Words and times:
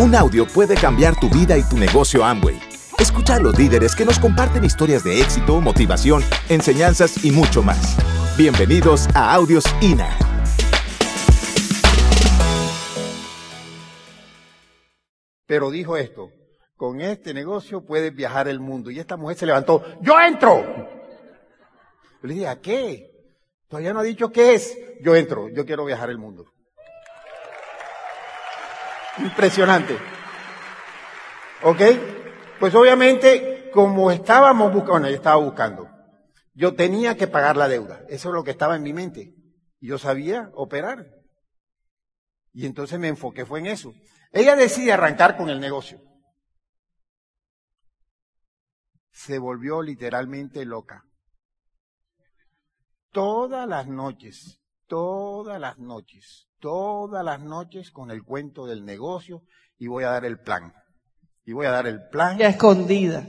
Un 0.00 0.14
audio 0.14 0.46
puede 0.46 0.76
cambiar 0.76 1.18
tu 1.18 1.28
vida 1.28 1.58
y 1.58 1.62
tu 1.64 1.76
negocio 1.76 2.24
Amway. 2.24 2.56
Escucha 3.00 3.34
a 3.34 3.40
los 3.40 3.58
líderes 3.58 3.96
que 3.96 4.04
nos 4.04 4.20
comparten 4.20 4.62
historias 4.62 5.02
de 5.02 5.20
éxito, 5.20 5.60
motivación, 5.60 6.22
enseñanzas 6.48 7.24
y 7.24 7.32
mucho 7.32 7.64
más. 7.64 7.96
Bienvenidos 8.36 9.08
a 9.16 9.34
Audios 9.34 9.64
INA. 9.80 10.16
Pero 15.46 15.68
dijo 15.72 15.96
esto, 15.96 16.30
con 16.76 17.00
este 17.00 17.34
negocio 17.34 17.84
puedes 17.84 18.14
viajar 18.14 18.46
el 18.46 18.60
mundo. 18.60 18.92
Y 18.92 19.00
esta 19.00 19.16
mujer 19.16 19.36
se 19.36 19.46
levantó, 19.46 19.82
yo 20.00 20.14
entro. 20.20 20.64
Le 22.22 22.34
dije, 22.34 22.46
¿a 22.46 22.60
qué? 22.60 23.10
Todavía 23.66 23.92
no 23.92 23.98
ha 23.98 24.04
dicho 24.04 24.30
qué 24.30 24.54
es. 24.54 24.78
Yo 25.02 25.16
entro, 25.16 25.48
yo 25.48 25.66
quiero 25.66 25.84
viajar 25.84 26.08
el 26.08 26.18
mundo. 26.18 26.46
Impresionante. 29.20 29.98
¿Ok? 31.62 31.80
Pues 32.60 32.74
obviamente, 32.74 33.70
como 33.72 34.10
estábamos 34.10 34.72
buscando, 34.72 34.92
bueno, 34.92 35.08
yo 35.08 35.16
estaba 35.16 35.36
buscando, 35.36 35.88
yo 36.54 36.74
tenía 36.74 37.16
que 37.16 37.26
pagar 37.26 37.56
la 37.56 37.68
deuda. 37.68 38.02
Eso 38.08 38.28
es 38.28 38.34
lo 38.34 38.44
que 38.44 38.52
estaba 38.52 38.76
en 38.76 38.82
mi 38.82 38.92
mente. 38.92 39.34
Yo 39.80 39.98
sabía 39.98 40.50
operar. 40.54 41.06
Y 42.52 42.66
entonces 42.66 42.98
me 42.98 43.08
enfoqué, 43.08 43.44
fue 43.44 43.60
en 43.60 43.66
eso. 43.66 43.92
Ella 44.32 44.56
decide 44.56 44.92
arrancar 44.92 45.36
con 45.36 45.48
el 45.48 45.60
negocio. 45.60 46.00
Se 49.12 49.38
volvió 49.38 49.82
literalmente 49.82 50.64
loca. 50.64 51.04
Todas 53.10 53.68
las 53.68 53.86
noches, 53.86 54.60
todas 54.88 55.60
las 55.60 55.78
noches, 55.78 56.48
todas 56.58 57.24
las 57.24 57.40
noches 57.40 57.92
con 57.92 58.10
el 58.10 58.24
cuento 58.24 58.66
del 58.66 58.84
negocio 58.84 59.42
y 59.78 59.86
voy 59.86 60.04
a 60.04 60.10
dar 60.10 60.24
el 60.24 60.40
plan. 60.40 60.72
Y 61.44 61.52
voy 61.52 61.66
a 61.66 61.70
dar 61.70 61.86
el 61.86 62.08
plan. 62.08 62.36
Ya 62.36 62.48
escondida. 62.48 63.26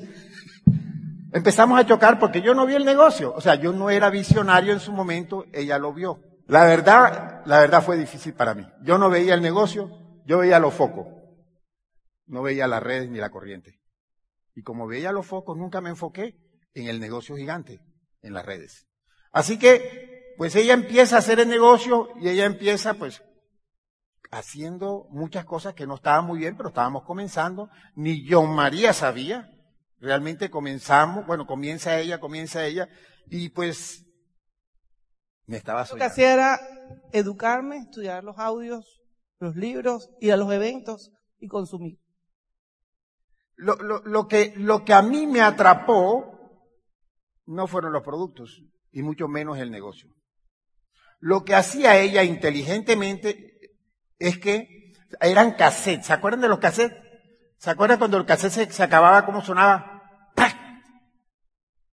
Empezamos 1.31 1.79
a 1.79 1.85
chocar 1.85 2.17
porque 2.17 2.41
yo 2.41 2.55
no 2.55 2.65
vi 2.65 2.73
el 2.73 2.85
negocio. 2.85 3.33
O 3.35 3.41
sea, 3.41 3.55
yo 3.55 3.71
no 3.71 3.89
era 3.89 4.09
visionario 4.09 4.73
en 4.73 4.79
su 4.79 4.91
momento, 4.91 5.45
ella 5.53 5.77
lo 5.77 5.93
vio. 5.93 6.19
La 6.47 6.65
verdad, 6.65 7.43
la 7.45 7.59
verdad 7.59 7.83
fue 7.83 7.97
difícil 7.97 8.33
para 8.33 8.55
mí. 8.55 8.65
Yo 8.81 8.97
no 8.97 9.09
veía 9.09 9.35
el 9.35 9.41
negocio, 9.41 9.91
yo 10.25 10.39
veía 10.39 10.59
los 10.59 10.73
focos. 10.73 11.05
No 12.25 12.41
veía 12.41 12.67
las 12.67 12.81
redes 12.81 13.09
ni 13.09 13.19
la 13.19 13.29
corriente. 13.29 13.79
Y 14.55 14.63
como 14.63 14.87
veía 14.87 15.11
los 15.11 15.27
focos, 15.27 15.55
nunca 15.55 15.79
me 15.79 15.89
enfoqué 15.89 16.35
en 16.73 16.87
el 16.87 16.99
negocio 16.99 17.35
gigante, 17.35 17.79
en 18.21 18.33
las 18.33 18.45
redes. 18.45 18.87
Así 19.31 19.59
que, 19.59 20.18
pues 20.39 20.55
ella 20.55 20.73
empieza 20.73 21.17
a 21.17 21.19
hacer 21.19 21.41
el 21.41 21.49
negocio 21.49 22.07
y 22.21 22.29
ella 22.29 22.45
empieza, 22.45 22.93
pues, 22.93 23.21
haciendo 24.31 25.05
muchas 25.09 25.43
cosas 25.43 25.73
que 25.73 25.85
no 25.85 25.95
estaban 25.95 26.23
muy 26.23 26.39
bien, 26.39 26.55
pero 26.55 26.69
estábamos 26.69 27.03
comenzando. 27.03 27.69
Ni 27.95 28.25
John 28.25 28.55
María 28.55 28.93
sabía. 28.93 29.51
Realmente 29.99 30.49
comenzamos, 30.49 31.27
bueno, 31.27 31.45
comienza 31.45 31.99
ella, 31.99 32.21
comienza 32.21 32.65
ella, 32.65 32.87
y 33.27 33.49
pues 33.49 34.05
me 35.45 35.57
estaba 35.57 35.81
Lo 35.81 35.83
que 35.83 35.89
soñando. 35.89 36.13
hacía 36.13 36.33
era 36.33 36.59
educarme, 37.11 37.79
estudiar 37.79 38.23
los 38.23 38.39
audios, 38.39 39.01
los 39.41 39.57
libros, 39.57 40.09
ir 40.21 40.31
a 40.31 40.37
los 40.37 40.53
eventos 40.53 41.11
y 41.37 41.49
consumir. 41.49 41.99
Lo, 43.57 43.75
lo, 43.75 44.01
lo 44.05 44.29
que, 44.29 44.53
lo 44.55 44.85
que 44.85 44.93
a 44.93 45.01
mí 45.01 45.27
me 45.27 45.41
atrapó 45.41 46.63
no 47.45 47.67
fueron 47.67 47.91
los 47.91 48.03
productos, 48.03 48.63
y 48.93 49.03
mucho 49.03 49.27
menos 49.27 49.57
el 49.57 49.69
negocio. 49.69 50.09
Lo 51.19 51.43
que 51.43 51.55
hacía 51.55 51.97
ella 51.97 52.23
inteligentemente 52.23 53.59
es 54.17 54.37
que 54.37 54.93
eran 55.19 55.51
cassettes. 55.53 56.07
¿Se 56.07 56.13
acuerdan 56.13 56.41
de 56.41 56.47
los 56.47 56.59
cassettes? 56.59 56.97
¿Se 57.57 57.69
acuerdan 57.69 57.99
cuando 57.99 58.17
el 58.17 58.25
cassette 58.25 58.71
se, 58.71 58.83
acababa, 58.83 59.25
cómo 59.25 59.43
sonaba? 59.43 60.31
¡Prac! 60.33 60.55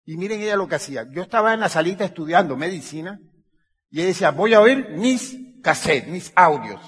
Y 0.04 0.16
miren 0.16 0.40
ella 0.40 0.54
lo 0.54 0.68
que 0.68 0.76
hacía. 0.76 1.04
Yo 1.10 1.22
estaba 1.22 1.52
en 1.54 1.60
la 1.60 1.68
salita 1.68 2.04
estudiando 2.04 2.56
medicina 2.56 3.18
y 3.90 3.98
ella 3.98 4.08
decía, 4.08 4.30
voy 4.30 4.54
a 4.54 4.60
oír 4.60 4.90
mis 4.90 5.36
cassettes, 5.62 6.08
mis 6.08 6.32
audios. 6.36 6.80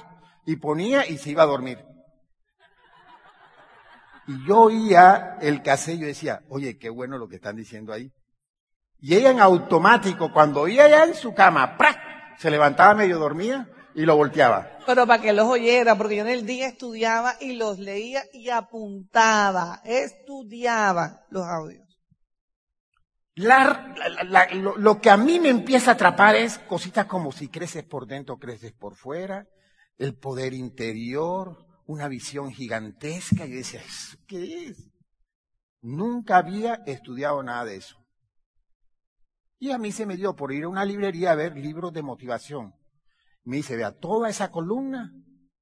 Y 0.47 0.57
ponía 0.57 1.07
y 1.07 1.19
se 1.19 1.31
iba 1.31 1.43
a 1.43 1.47
dormir. 1.47 1.85
Y 4.29 4.47
yo 4.47 4.61
oía 4.61 5.39
el 5.41 5.63
cassette 5.63 5.99
yo 5.99 6.07
decía, 6.07 6.43
oye, 6.49 6.79
qué 6.79 6.89
bueno 6.89 7.19
lo 7.19 7.29
que 7.29 7.37
están 7.37 7.57
diciendo 7.57 7.93
ahí. 7.93 8.13
Y 9.01 9.15
ella 9.15 9.31
en 9.31 9.41
automático, 9.41 10.33
cuando 10.33 10.61
oía 10.61 10.89
ya 10.89 11.05
en 11.05 11.15
su 11.15 11.35
cama, 11.35 11.77
¡prac! 11.77 12.08
Se 12.39 12.51
levantaba 12.51 12.95
medio 12.95 13.19
dormida 13.19 13.69
y 13.95 14.03
lo 14.07 14.17
volteaba. 14.17 14.79
Pero 14.87 15.07
para 15.07 15.21
que 15.23 15.33
los 15.33 15.47
oyera, 15.47 15.97
porque 15.97 16.17
yo 16.17 16.23
en 16.23 16.29
el 16.31 16.47
día 16.47 16.69
estudiaba 16.69 17.35
y 17.41 17.55
los 17.55 17.79
leía 17.79 18.23
y 18.33 18.49
apuntaba, 18.51 19.81
estudiaba 19.85 21.25
los 21.31 21.45
audios. 21.45 21.85
La- 23.35 23.95
la- 23.97 24.25
la- 24.25 24.55
lo, 24.55 24.77
lo 24.77 25.01
que 25.01 25.11
a 25.11 25.17
mí 25.17 25.39
me 25.39 25.49
empieza 25.49 25.93
a 25.93 25.95
atrapar 25.95 26.35
es 26.37 26.59
cositas 26.59 27.07
como 27.07 27.31
si 27.33 27.49
creces 27.49 27.85
por 27.85 28.07
dentro, 28.07 28.37
creces 28.39 28.73
por 28.73 28.97
fuera, 28.97 29.47
el 29.97 30.17
poder 30.17 30.55
interior, 30.55 31.65
una 31.87 32.09
visión 32.09 32.51
gigantesca. 32.53 33.47
Y 33.47 33.51
yo 33.51 33.57
decía, 33.59 33.81
¿eso 33.81 34.17
qué 34.27 34.67
es? 34.67 34.91
Nunca 35.81 36.39
había 36.39 36.83
estudiado 36.87 37.43
nada 37.43 37.65
de 37.65 37.77
eso. 37.77 37.97
Y 39.59 39.73
a 39.73 39.79
mí 39.79 39.93
se 39.93 40.07
me 40.07 40.17
dio 40.17 40.37
por 40.37 40.53
ir 40.53 40.65
a 40.65 40.69
una 40.69 40.85
librería 40.85 41.33
a 41.33 41.35
ver 41.35 41.57
libros 41.57 41.93
de 41.93 42.03
motivación. 42.03 42.75
Me 43.45 43.57
dice, 43.57 43.77
vea, 43.77 43.93
toda 43.93 44.29
esa 44.29 44.51
columna. 44.51 45.13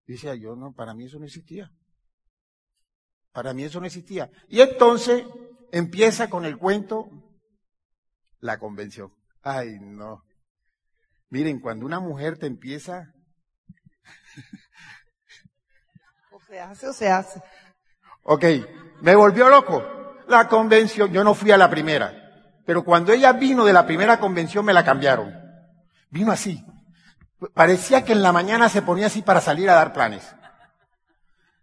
Decía, 0.07 0.34
yo 0.34 0.55
no, 0.55 0.73
para 0.73 0.95
mí 0.95 1.07
eso 1.07 1.19
no 1.19 1.25
existía. 1.25 1.73
Para 3.33 3.55
mí 3.55 3.65
eso 3.65 3.81
no 3.81 3.87
existía. 3.87 4.31
Y 4.49 4.61
entonces 4.61 5.25
empieza 5.73 6.29
con 6.29 6.45
el 6.45 6.59
cuento 6.59 7.09
la 8.41 8.59
convención. 8.59 9.12
Ay, 9.43 9.79
no. 9.81 10.23
Miren, 11.31 11.61
cuando 11.61 11.87
una 11.87 12.01
mujer 12.01 12.39
te 12.39 12.47
empieza, 12.47 13.12
O 16.31 16.41
se 16.41 16.61
hace 16.61 16.89
o 16.89 16.93
se 16.93 17.09
hace. 17.09 17.41
ok, 18.23 18.45
me 19.01 19.17
volvió 19.17 19.49
loco. 19.49 19.83
La 20.29 20.49
convención, 20.49 21.12
yo 21.12 21.23
no 21.23 21.35
fui 21.35 21.53
a 21.53 21.56
la 21.56 21.71
primera, 21.71 22.25
pero 22.66 22.84
cuando 22.84 23.12
ella 23.12 23.32
vino 23.32 23.65
de 23.65 23.72
la 23.72 23.87
primera 23.87 24.19
convención 24.19 24.65
me 24.65 24.75
la 24.75 24.84
cambiaron. 24.84 25.32
Vino 26.10 26.32
así. 26.32 26.65
Parecía 27.54 28.04
que 28.04 28.12
en 28.12 28.22
la 28.22 28.32
mañana 28.32 28.69
se 28.69 28.82
ponía 28.82 29.06
así 29.06 29.22
para 29.22 29.41
salir 29.41 29.71
a 29.71 29.75
dar 29.75 29.93
planes. 29.93 30.34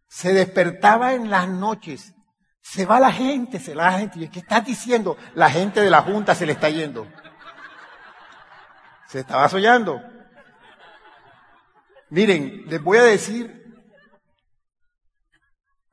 Se 0.08 0.34
despertaba 0.34 1.14
en 1.14 1.30
las 1.30 1.50
noches. 1.50 2.14
Se 2.62 2.86
va 2.86 3.00
la 3.00 3.12
gente, 3.12 3.60
se 3.60 3.76
va 3.76 3.92
la 3.92 4.00
gente. 4.00 4.20
¿Y 4.20 4.30
qué 4.30 4.40
estás 4.40 4.66
diciendo? 4.66 5.18
La 5.36 5.50
gente 5.50 5.82
de 5.82 5.90
la 5.90 6.02
Junta 6.02 6.36
se 6.36 6.46
le 6.46 6.54
está 6.54 6.70
yendo. 6.70 7.06
Se 9.08 9.20
estaba 9.20 9.50
soñando. 9.50 10.02
Miren, 12.10 12.64
les 12.68 12.82
voy 12.82 13.00
a 13.00 13.04
decir, 13.04 13.63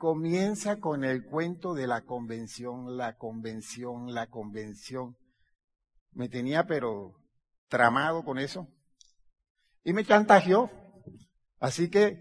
comienza 0.00 0.81
con 0.81 1.05
el 1.05 1.27
cuento 1.27 1.75
de 1.75 1.87
la 1.87 2.06
convención, 2.06 2.97
la 2.97 3.19
convención, 3.19 4.15
la 4.15 4.28
convención. 4.28 5.15
Me 6.12 6.31
tenía 6.31 6.65
pero 6.65 7.21
tramado 7.69 8.25
con 8.25 8.38
eso. 8.38 8.66
Y 9.84 9.93
me 9.93 10.06
chantajeó. 10.06 10.71
Así 11.59 11.91
que 11.91 12.16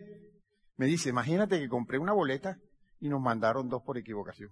me 0.75 0.87
dice, 0.87 1.07
imagínate 1.07 1.57
que 1.57 1.69
compré 1.69 1.99
una 1.99 2.11
boleta 2.11 2.57
y 2.99 3.07
nos 3.07 3.21
mandaron 3.21 3.69
dos 3.69 3.81
por 3.81 3.97
equivocación. 3.97 4.49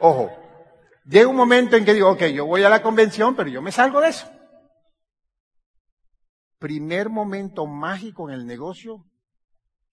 Ojo, 0.00 0.30
llega 1.04 1.28
un 1.28 1.36
momento 1.36 1.76
en 1.76 1.84
que 1.84 1.92
digo, 1.92 2.10
ok, 2.10 2.22
yo 2.34 2.46
voy 2.46 2.62
a 2.62 2.70
la 2.70 2.80
convención, 2.80 3.36
pero 3.36 3.50
yo 3.50 3.60
me 3.60 3.72
salgo 3.72 4.00
de 4.00 4.08
eso. 4.08 4.26
Primer 6.58 7.10
momento 7.10 7.66
mágico 7.66 8.30
en 8.30 8.36
el 8.36 8.46
negocio 8.46 9.04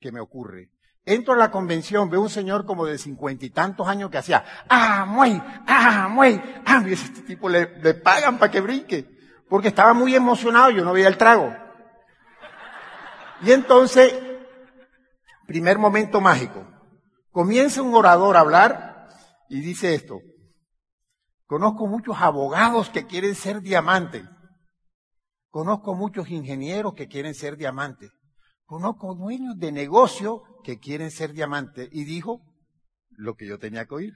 que 0.02 0.12
me 0.12 0.20
ocurre. 0.20 0.72
Entro 1.06 1.34
a 1.34 1.38
la 1.38 1.50
convención, 1.50 2.10
veo 2.10 2.22
un 2.22 2.30
señor 2.30 2.66
como 2.66 2.86
de 2.86 2.98
cincuenta 2.98 3.46
y 3.46 3.50
tantos 3.50 3.88
años 3.88 4.10
que 4.10 4.18
hacía, 4.18 4.44
ah, 4.68 5.06
muy, 5.08 5.42
ah, 5.68 6.10
muy, 6.12 6.42
ah, 6.66 6.84
este 6.88 7.22
tipo 7.22 7.48
le, 7.48 7.80
le 7.80 7.94
pagan 7.94 8.38
para 8.38 8.52
que 8.52 8.62
brinque, 8.62 9.08
porque 9.48 9.70
estaba 9.70 9.94
muy 9.94 10.14
emocionado, 10.14 10.70
yo 10.72 10.84
no 10.84 10.94
veía 10.94 11.08
el 11.08 11.18
trago. 11.18 11.56
Y 13.42 13.52
entonces, 13.52 14.14
primer 15.48 15.80
momento 15.80 16.22
mágico, 16.22 16.68
comienza 17.32 17.82
un 17.82 17.96
orador 17.96 18.38
a 18.38 18.42
hablar 18.42 19.08
y 19.50 19.62
dice 19.62 19.96
esto, 19.96 20.20
conozco 21.48 21.88
muchos 21.88 22.18
abogados 22.20 22.90
que 22.90 23.08
quieren 23.08 23.34
ser 23.34 23.62
diamantes, 23.62 24.24
conozco 25.50 25.96
muchos 25.96 26.30
ingenieros 26.30 26.94
que 26.94 27.08
quieren 27.08 27.34
ser 27.34 27.58
diamantes, 27.58 28.12
conozco 28.72 29.14
dueños 29.16 29.58
de 29.58 29.74
negocio 29.74 30.44
que 30.64 30.80
quieren 30.80 31.12
ser 31.12 31.34
diamantes. 31.34 31.90
Y 31.92 32.06
dijo 32.06 32.40
lo 33.10 33.36
que 33.36 33.46
yo 33.46 33.60
tenía 33.60 33.86
que 33.86 33.96
oír. 33.96 34.14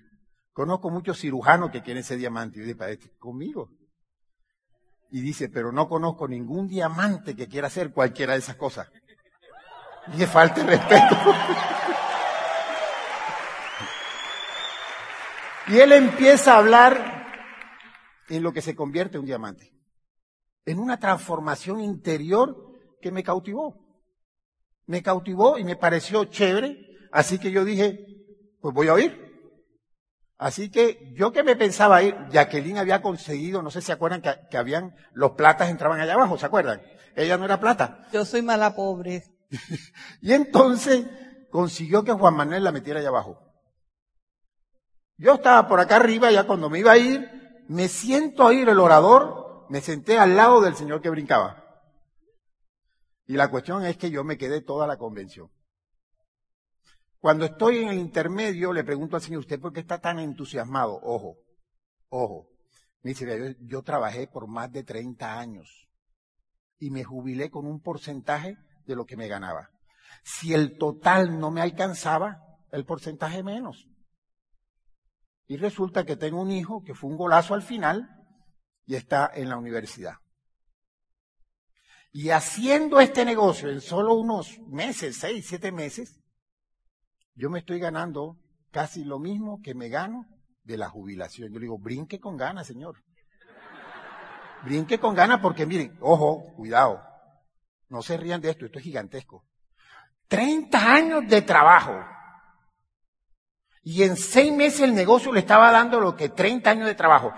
Conozco 0.53 0.89
muchos 0.89 1.19
cirujanos 1.19 1.71
que 1.71 1.81
quieren 1.81 2.05
ser 2.05 2.19
diamantes. 2.19 2.55
Y 2.55 2.59
yo 2.61 2.65
dije, 2.67 2.77
"Para 2.77 2.91
este, 2.91 3.09
conmigo. 3.17 3.69
Y 5.11 5.19
dice, 5.19 5.49
pero 5.49 5.73
no 5.73 5.89
conozco 5.89 6.29
ningún 6.29 6.69
diamante 6.69 7.35
que 7.35 7.49
quiera 7.49 7.67
hacer 7.67 7.91
cualquiera 7.91 8.31
de 8.31 8.39
esas 8.39 8.55
cosas. 8.55 8.89
Ni 10.17 10.25
falta 10.25 10.63
de 10.63 10.67
respeto. 10.67 11.17
y 15.67 15.79
él 15.79 15.91
empieza 15.91 16.53
a 16.53 16.59
hablar 16.59 17.27
en 18.29 18.41
lo 18.41 18.53
que 18.53 18.61
se 18.61 18.73
convierte 18.73 19.17
en 19.17 19.23
un 19.23 19.27
diamante. 19.27 19.73
En 20.63 20.79
una 20.79 20.97
transformación 20.97 21.81
interior 21.81 22.55
que 23.01 23.11
me 23.11 23.21
cautivó. 23.21 23.84
Me 24.87 25.01
cautivó 25.01 25.57
y 25.57 25.63
me 25.63 25.75
pareció 25.75 26.25
chévere. 26.25 26.77
Así 27.11 27.39
que 27.39 27.51
yo 27.51 27.63
dije, 27.65 28.05
pues 28.61 28.73
voy 28.73 28.87
a 28.87 28.93
oír. 28.93 29.25
Así 30.37 30.69
que 30.69 31.13
yo 31.15 31.31
que 31.31 31.43
me 31.43 31.55
pensaba 31.55 32.03
ir, 32.03 32.15
Jacqueline 32.29 32.77
había 32.77 33.01
conseguido, 33.01 33.61
no 33.61 33.71
sé 33.71 33.79
si 33.81 33.87
se 33.87 33.93
acuerdan 33.93 34.21
que, 34.21 34.33
que 34.49 34.57
habían, 34.57 34.93
los 35.13 35.31
platas 35.31 35.69
entraban 35.69 35.99
allá 35.99 36.13
abajo, 36.13 36.37
¿se 36.37 36.45
acuerdan? 36.45 36.81
Ella 37.15 37.37
no 37.37 37.45
era 37.45 37.59
plata. 37.59 38.07
Yo 38.11 38.25
soy 38.25 38.41
mala 38.41 38.75
pobre. 38.75 39.23
Y 40.21 40.33
entonces 40.33 41.05
consiguió 41.49 42.03
que 42.03 42.11
Juan 42.11 42.35
Manuel 42.35 42.63
la 42.63 42.71
metiera 42.71 42.99
allá 42.99 43.09
abajo. 43.09 43.39
Yo 45.17 45.35
estaba 45.35 45.67
por 45.67 45.79
acá 45.79 45.95
arriba, 45.95 46.31
ya 46.31 46.43
cuando 46.43 46.69
me 46.69 46.79
iba 46.79 46.91
a 46.91 46.97
ir, 46.97 47.29
me 47.69 47.87
siento 47.87 48.43
a 48.43 48.47
oír 48.47 48.67
el 48.67 48.79
orador, 48.79 49.65
me 49.69 49.79
senté 49.79 50.19
al 50.19 50.35
lado 50.35 50.59
del 50.61 50.75
señor 50.75 51.01
que 51.01 51.09
brincaba. 51.09 51.64
Y 53.27 53.33
la 53.33 53.49
cuestión 53.49 53.83
es 53.85 53.97
que 53.97 54.11
yo 54.11 54.23
me 54.23 54.37
quedé 54.37 54.61
toda 54.61 54.87
la 54.87 54.97
convención. 54.97 55.49
Cuando 57.19 57.45
estoy 57.45 57.79
en 57.79 57.89
el 57.89 57.97
intermedio, 57.97 58.71
le 58.71 58.83
pregunto 58.83 59.15
al 59.15 59.21
Señor, 59.21 59.39
¿usted 59.39 59.59
por 59.59 59.73
qué 59.73 59.79
está 59.79 59.99
tan 59.99 60.19
entusiasmado? 60.19 60.99
Ojo, 61.01 61.37
ojo. 62.09 62.47
Me 63.01 63.09
dice, 63.11 63.25
yo, 63.25 63.67
yo 63.67 63.81
trabajé 63.81 64.27
por 64.27 64.47
más 64.47 64.71
de 64.71 64.83
30 64.83 65.39
años 65.39 65.87
y 66.77 66.91
me 66.91 67.03
jubilé 67.03 67.49
con 67.49 67.65
un 67.65 67.81
porcentaje 67.81 68.57
de 68.85 68.95
lo 68.95 69.05
que 69.05 69.17
me 69.17 69.27
ganaba. 69.27 69.71
Si 70.23 70.53
el 70.53 70.77
total 70.77 71.39
no 71.39 71.51
me 71.51 71.61
alcanzaba, 71.61 72.41
el 72.71 72.85
porcentaje 72.85 73.41
menos. 73.41 73.87
Y 75.47 75.57
resulta 75.57 76.05
que 76.05 76.15
tengo 76.15 76.41
un 76.41 76.51
hijo 76.51 76.83
que 76.83 76.93
fue 76.93 77.09
un 77.09 77.17
golazo 77.17 77.53
al 77.53 77.61
final 77.61 78.07
y 78.85 78.95
está 78.95 79.31
en 79.33 79.49
la 79.49 79.57
universidad. 79.57 80.15
Y 82.17 82.29
haciendo 82.29 83.01
este 83.01 83.25
negocio 83.25 83.69
en 83.69 83.81
solo 83.81 84.13
unos 84.13 84.57
meses, 84.69 85.17
seis, 85.17 85.47
siete 85.49 85.73
meses, 85.73 86.17
yo 87.33 87.49
me 87.49 87.59
estoy 87.59 87.77
ganando 87.77 88.37
casi 88.71 89.03
lo 89.03 89.19
mismo 89.19 89.59
que 89.61 89.75
me 89.75 89.89
gano 89.89 90.25
de 90.63 90.77
la 90.77 90.87
jubilación. 90.87 91.49
Yo 91.49 91.59
le 91.59 91.65
digo, 91.65 91.77
brinque 91.77 92.21
con 92.21 92.37
ganas, 92.37 92.67
señor. 92.67 93.03
Brinque 94.63 94.97
con 94.97 95.13
ganas 95.13 95.41
porque 95.41 95.65
miren, 95.65 95.97
ojo, 95.99 96.53
cuidado, 96.55 97.03
no 97.89 98.01
se 98.01 98.15
rían 98.15 98.39
de 98.39 98.51
esto, 98.51 98.65
esto 98.65 98.79
es 98.79 98.85
gigantesco. 98.85 99.43
30 100.29 100.93
años 100.93 101.27
de 101.27 101.41
trabajo. 101.41 101.99
Y 103.83 104.03
en 104.03 104.15
seis 104.15 104.53
meses 104.53 104.79
el 104.79 104.95
negocio 104.95 105.33
le 105.33 105.41
estaba 105.41 105.69
dando 105.69 105.99
lo 105.99 106.15
que 106.15 106.29
30 106.29 106.69
años 106.69 106.87
de 106.87 106.95
trabajo. 106.95 107.33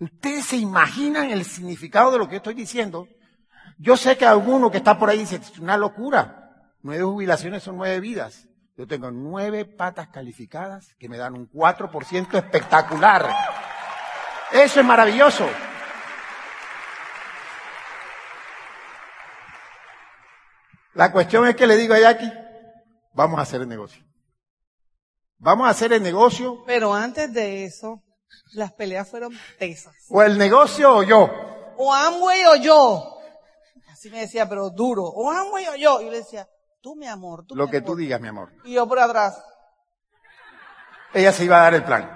Ustedes 0.00 0.46
se 0.46 0.56
imaginan 0.56 1.30
el 1.30 1.44
significado 1.44 2.12
de 2.12 2.18
lo 2.18 2.28
que 2.28 2.36
estoy 2.36 2.54
diciendo. 2.54 3.08
Yo 3.78 3.96
sé 3.96 4.16
que 4.16 4.26
alguno 4.26 4.70
que 4.70 4.78
está 4.78 4.98
por 4.98 5.10
ahí 5.10 5.18
dice, 5.18 5.36
es 5.36 5.58
una 5.58 5.76
locura. 5.76 6.68
Nueve 6.82 7.04
jubilaciones 7.04 7.62
son 7.62 7.76
nueve 7.76 8.00
vidas. 8.00 8.48
Yo 8.76 8.86
tengo 8.86 9.10
nueve 9.10 9.64
patas 9.64 10.08
calificadas 10.08 10.94
que 11.00 11.08
me 11.08 11.18
dan 11.18 11.34
un 11.34 11.50
4% 11.50 12.34
espectacular. 12.34 13.28
Eso 14.52 14.80
es 14.80 14.86
maravilloso. 14.86 15.48
La 20.94 21.12
cuestión 21.12 21.46
es 21.46 21.56
que 21.56 21.66
le 21.66 21.76
digo 21.76 21.94
a 21.94 22.00
Jackie, 22.00 22.32
vamos 23.14 23.38
a 23.38 23.42
hacer 23.42 23.60
el 23.62 23.68
negocio. 23.68 24.04
Vamos 25.38 25.66
a 25.66 25.70
hacer 25.70 25.92
el 25.92 26.02
negocio. 26.02 26.64
Pero 26.66 26.94
antes 26.94 27.32
de 27.32 27.64
eso, 27.64 28.02
las 28.52 28.72
peleas 28.72 29.08
fueron 29.08 29.32
tesas. 29.58 29.94
O 30.08 30.22
el 30.22 30.38
negocio 30.38 30.96
o 30.96 31.02
yo. 31.02 31.28
O 31.76 31.92
Amway 31.92 32.44
o 32.46 32.56
yo. 32.56 33.18
Así 33.90 34.10
me 34.10 34.20
decía, 34.20 34.48
pero 34.48 34.70
duro. 34.70 35.04
O 35.04 35.30
Amway 35.30 35.66
o 35.68 35.76
yo. 35.76 36.00
Y 36.00 36.04
yo 36.06 36.10
le 36.10 36.18
decía, 36.18 36.48
tú 36.80 36.96
mi 36.96 37.06
amor, 37.06 37.44
tú 37.46 37.54
Lo 37.54 37.64
mi 37.66 37.70
que 37.70 37.76
amor. 37.78 37.86
tú 37.90 37.96
digas, 37.96 38.20
mi 38.20 38.28
amor. 38.28 38.52
Y 38.64 38.74
yo 38.74 38.86
por 38.88 38.98
atrás. 38.98 39.40
Ella 41.14 41.32
se 41.32 41.44
iba 41.44 41.58
a 41.58 41.62
dar 41.62 41.74
el 41.74 41.84
plan. 41.84 42.10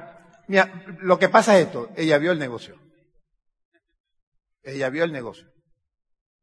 Mira, 0.48 0.70
lo 1.00 1.18
que 1.18 1.28
pasa 1.28 1.56
es 1.58 1.66
esto. 1.66 1.88
Ella 1.96 2.18
vio 2.18 2.32
el 2.32 2.38
negocio. 2.38 2.76
Ella 4.62 4.90
vio 4.90 5.04
el 5.04 5.12
negocio. 5.12 5.46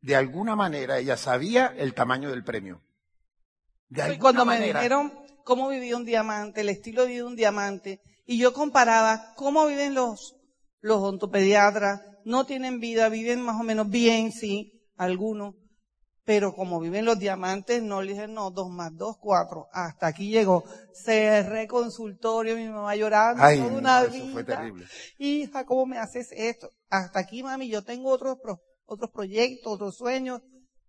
De 0.02 0.16
alguna 0.16 0.56
manera 0.56 0.98
ella 0.98 1.18
sabía 1.18 1.74
el 1.78 1.94
tamaño 1.94 2.30
del 2.30 2.44
premio. 2.44 2.82
De 3.90 4.14
Y 4.14 4.18
cuando 4.20 4.46
me 4.46 4.54
manera. 4.54 4.80
dijeron 4.80 5.14
cómo 5.44 5.68
vivía 5.70 5.96
un 5.98 6.06
diamante, 6.06 6.62
el 6.62 6.70
estilo 6.70 7.04
de 7.04 7.08
vida 7.10 7.18
de 7.20 7.28
un 7.28 7.36
diamante, 7.36 8.02
y 8.32 8.38
yo 8.38 8.54
comparaba 8.54 9.34
cómo 9.36 9.66
viven 9.66 9.96
los, 9.96 10.36
los 10.82 11.02
ontopediatras, 11.02 12.02
no 12.26 12.46
tienen 12.46 12.80
vida, 12.80 13.10
viven 13.10 13.42
más 13.42 13.60
o 13.60 13.64
menos 13.64 13.90
bien, 13.90 14.32
sí, 14.32 14.72
algunos, 14.98 15.56
pero 16.26 16.54
como 16.54 16.80
viven 16.80 17.06
los 17.06 17.18
diamantes, 17.18 17.82
no 17.82 18.04
le 18.04 18.12
dije, 18.14 18.28
no, 18.28 18.52
dos 18.52 18.70
más 18.70 18.96
dos, 18.96 19.16
cuatro. 19.20 19.66
Hasta 19.74 20.06
aquí 20.06 20.30
llegó. 20.30 20.64
Cerré 20.94 21.66
consultorio, 21.68 22.56
mi 22.56 22.68
mamá 22.70 22.96
llorando 22.96 23.42
Ay, 23.44 23.58
toda 23.58 23.72
una 23.72 24.02
eso 24.04 24.12
vida. 24.12 24.32
fue 24.34 24.44
terrible. 24.44 24.86
Hija, 25.18 25.66
¿cómo 25.66 25.88
me 25.88 25.98
haces 25.98 26.28
esto? 26.32 26.70
Hasta 26.90 27.20
aquí, 27.20 27.42
mami, 27.42 27.68
yo 27.68 27.84
tengo 27.84 28.12
otros, 28.12 28.38
pro- 28.44 28.60
otros 28.86 29.10
proyectos, 29.12 29.74
otros 29.74 29.96
sueños. 29.98 30.42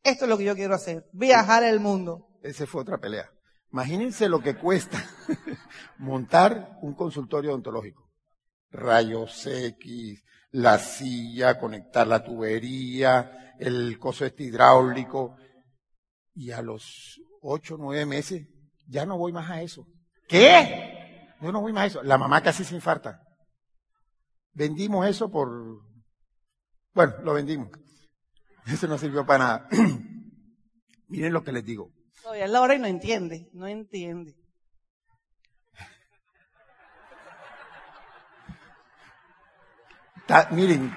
Esto 0.03 0.27
es 0.27 0.29
lo 0.29 0.37
que 0.37 0.45
yo 0.45 0.55
quiero 0.55 0.75
hacer. 0.75 1.05
Viajar 1.15 1.63
el 1.65 1.81
mundo. 1.81 2.27
Esa 2.43 2.67
fue 2.67 2.83
otra 2.83 2.99
pelea. 2.99 3.31
Imagínense 3.73 4.29
lo 4.29 4.41
que 4.41 4.57
cuesta 4.57 5.03
montar 5.99 6.79
un 6.83 6.95
consultorio 6.95 7.51
odontológico. 7.51 8.11
Rayos 8.71 9.47
X, 9.47 10.25
la 10.51 10.79
silla, 10.79 11.59
conectar 11.59 12.07
la 12.07 12.25
tubería, 12.25 13.55
el 13.59 13.99
coso 13.99 14.25
este 14.25 14.45
hidráulico. 14.45 15.37
Y 16.35 16.51
a 16.51 16.63
los 16.63 17.21
ocho, 17.43 17.77
nueve 17.79 18.07
meses, 18.07 18.47
ya 18.87 19.07
no 19.07 19.19
voy 19.19 19.33
más 19.33 19.51
a 19.51 19.63
eso. 19.63 19.87
¿Qué? 20.29 21.35
Yo 21.41 21.53
no 21.53 21.61
voy 21.61 21.73
más 21.73 21.83
a 21.83 21.87
eso. 21.87 22.03
La 22.03 22.19
mamá 22.19 22.43
casi 22.43 22.65
se 22.65 22.75
infarta. 22.75 23.21
Vendimos 24.53 25.07
eso 25.07 25.31
por... 25.31 25.49
Bueno, 26.93 27.15
lo 27.23 27.35
vendimos. 27.35 27.71
Eso 28.67 28.89
no 28.89 28.99
sirvió 28.99 29.25
para 29.25 29.39
nada. 29.39 29.69
Miren 31.09 31.33
lo 31.33 31.43
que 31.43 31.53
les 31.53 31.65
digo. 31.65 31.93
Todavía 32.23 32.45
es 32.45 32.51
la 32.51 32.61
hora 32.61 32.75
y 32.75 32.79
no 32.79 32.87
entiende, 32.87 33.49
no 33.53 33.67
entiende. 33.67 34.35
Miren, 40.53 40.95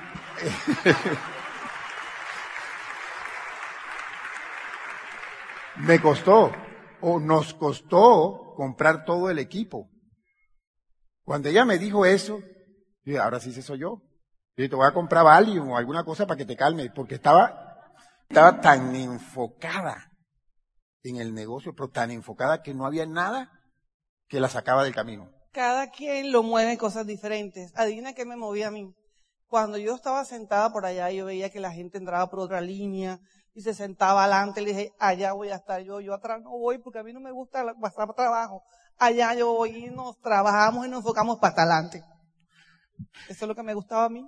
me 5.78 6.00
costó, 6.00 6.52
o 7.02 7.20
nos 7.20 7.56
costó 7.56 8.54
comprar 8.56 9.06
todo 9.06 9.32
el 9.32 9.40
equipo. 9.40 9.90
Cuando 11.24 11.50
ella 11.50 11.66
me 11.66 11.80
dijo 11.80 12.06
eso, 12.06 12.42
dije, 13.04 13.18
ahora 13.18 13.40
sí 13.40 13.52
se 13.52 13.64
soy 13.64 13.80
yo. 13.80 14.04
Yo 14.56 14.70
te 14.70 14.76
voy 14.76 14.86
a 14.86 14.94
comprar 14.94 15.24
Valium 15.24 15.72
o 15.72 15.78
alguna 15.78 16.04
cosa 16.04 16.28
para 16.28 16.38
que 16.38 16.46
te 16.46 16.56
calme, 16.56 16.92
porque 16.92 17.16
estaba, 17.16 17.76
estaba 18.30 18.62
tan 18.62 18.96
enfocada 18.96 20.13
en 21.04 21.18
el 21.18 21.34
negocio, 21.34 21.74
pero 21.76 21.90
tan 21.90 22.12
enfocada 22.12 22.62
que 22.62 22.74
no 22.74 22.86
había 22.86 23.06
nada 23.06 23.52
que 24.28 24.40
la 24.40 24.50
sacaba 24.50 24.84
del 24.84 24.96
camino. 24.96 25.30
Cada 25.52 25.92
quien 25.92 26.32
lo 26.32 26.42
mueve 26.42 26.72
en 26.72 26.78
cosas 26.78 27.06
diferentes. 27.06 27.72
Adivina 27.76 28.14
qué 28.14 28.26
me 28.26 28.36
movía 28.36 28.70
a 28.70 28.72
mí. 28.72 28.94
Cuando 29.48 29.78
yo 29.78 29.94
estaba 29.94 30.26
sentada 30.26 30.72
por 30.72 30.86
allá, 30.86 31.12
yo 31.12 31.26
veía 31.26 31.52
que 31.52 31.60
la 31.60 31.72
gente 31.72 32.00
entraba 32.00 32.28
por 32.28 32.40
otra 32.40 32.60
línea 32.60 33.20
y 33.54 33.62
se 33.62 33.76
sentaba 33.76 34.24
adelante. 34.24 34.62
Le 34.62 34.70
dije, 34.70 34.94
allá 34.98 35.34
voy 35.34 35.50
a 35.50 35.56
estar 35.56 35.82
yo, 35.82 36.00
yo 36.00 36.16
atrás 36.16 36.42
no 36.42 36.58
voy 36.58 36.80
porque 36.80 37.00
a 37.00 37.04
mí 37.04 37.14
no 37.14 37.20
me 37.20 37.32
gusta 37.32 37.64
pasar 37.80 38.12
trabajo. 38.16 38.64
Allá 38.98 39.36
yo 39.36 39.54
voy 39.54 39.86
y 39.86 39.90
nos 39.92 40.20
trabajamos 40.22 40.88
y 40.88 40.90
nos 40.90 41.00
enfocamos 41.00 41.38
para 41.38 41.62
adelante. 41.62 42.04
Eso 43.30 43.46
es 43.46 43.48
lo 43.48 43.54
que 43.54 43.64
me 43.64 43.76
gustaba 43.76 44.06
a 44.06 44.10
mí. 44.10 44.28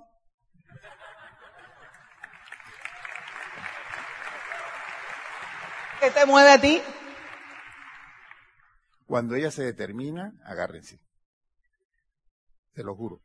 ¿Qué 6.05 6.11
te 6.11 6.25
mueve 6.27 6.51
a 6.51 6.61
ti? 6.61 6.79
Cuando 9.07 9.33
ella 9.33 9.49
se 9.49 9.63
determina, 9.63 10.35
agárrense. 10.45 11.01
Te 12.73 12.83
lo 12.83 12.95
juro. 12.95 13.23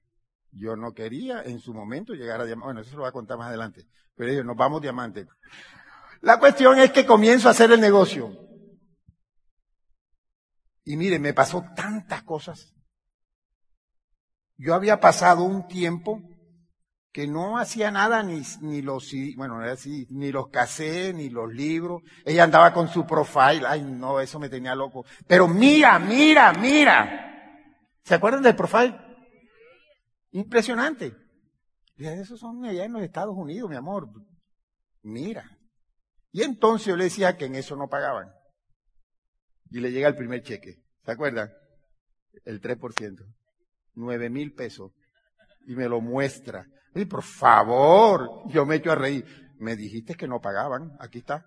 Yo 0.50 0.76
no 0.76 0.94
quería 0.94 1.42
en 1.42 1.58
su 1.58 1.74
momento 1.74 2.14
llegar 2.14 2.40
a 2.40 2.46
diamante. 2.46 2.64
Bueno, 2.64 2.80
eso 2.80 2.88
se 2.88 2.96
lo 2.96 3.02
voy 3.02 3.10
a 3.10 3.12
contar 3.12 3.36
más 3.36 3.48
adelante. 3.48 3.86
Pero 4.14 4.32
ellos, 4.32 4.46
nos 4.46 4.56
vamos 4.56 4.80
diamante. 4.80 5.26
La 6.22 6.38
cuestión 6.38 6.78
es 6.78 6.90
que 6.90 7.04
comienzo 7.04 7.48
a 7.48 7.50
hacer 7.50 7.70
el 7.70 7.82
negocio. 7.82 8.34
Y 10.84 10.96
miren, 10.96 11.20
me 11.20 11.34
pasó 11.34 11.62
tantas 11.76 12.22
cosas. 12.22 12.74
Yo 14.56 14.74
había 14.74 15.00
pasado 15.00 15.42
un 15.42 15.68
tiempo 15.68 16.22
que 17.12 17.26
no 17.26 17.58
hacía 17.58 17.90
nada 17.90 18.22
ni, 18.22 18.42
ni 18.60 18.82
los, 18.82 19.12
bueno, 19.36 19.56
no 19.56 19.64
era 19.64 19.72
así, 19.72 20.06
ni 20.10 20.30
los 20.30 20.48
casé, 20.48 21.12
ni 21.12 21.28
los 21.28 21.52
libros. 21.52 22.02
Ella 22.24 22.44
andaba 22.44 22.72
con 22.72 22.88
su 22.88 23.06
profile. 23.06 23.66
Ay, 23.66 23.82
no, 23.82 24.20
eso 24.20 24.38
me 24.38 24.48
tenía 24.48 24.74
loco. 24.74 25.04
Pero 25.26 25.48
mira, 25.48 25.98
mira, 25.98 26.52
mira. 26.52 27.26
¿Se 28.04 28.14
acuerdan 28.14 28.42
del 28.42 28.56
profile? 28.56 28.96
Impresionante. 30.32 31.16
Esos 31.96 32.38
son 32.40 32.64
allá 32.64 32.84
en 32.84 32.92
los 32.92 33.02
Estados 33.02 33.36
Unidos, 33.36 33.68
mi 33.68 33.76
amor. 33.76 34.08
Mira. 35.02 35.58
Y 36.32 36.42
entonces 36.42 36.86
yo 36.86 36.96
le 36.96 37.04
decía 37.04 37.36
que 37.36 37.46
en 37.46 37.56
eso 37.56 37.76
no 37.76 37.88
pagaban. 37.88 38.32
Y 39.70 39.80
le 39.80 39.90
llega 39.90 40.08
el 40.08 40.16
primer 40.16 40.42
cheque. 40.42 40.76
¿Se 41.04 41.10
acuerdan? 41.10 41.52
El 42.44 42.60
3%. 42.60 43.16
Nueve 43.94 44.30
mil 44.30 44.54
pesos. 44.54 44.92
Y 45.66 45.74
me 45.74 45.88
lo 45.88 46.00
muestra. 46.00 46.66
Y 46.94 47.04
por 47.04 47.22
favor, 47.22 48.42
yo 48.48 48.66
me 48.66 48.76
echo 48.76 48.92
a 48.92 48.96
reír. 48.96 49.24
Me 49.58 49.76
dijiste 49.76 50.14
que 50.14 50.26
no 50.26 50.40
pagaban. 50.40 50.96
Aquí 51.00 51.18
está. 51.18 51.46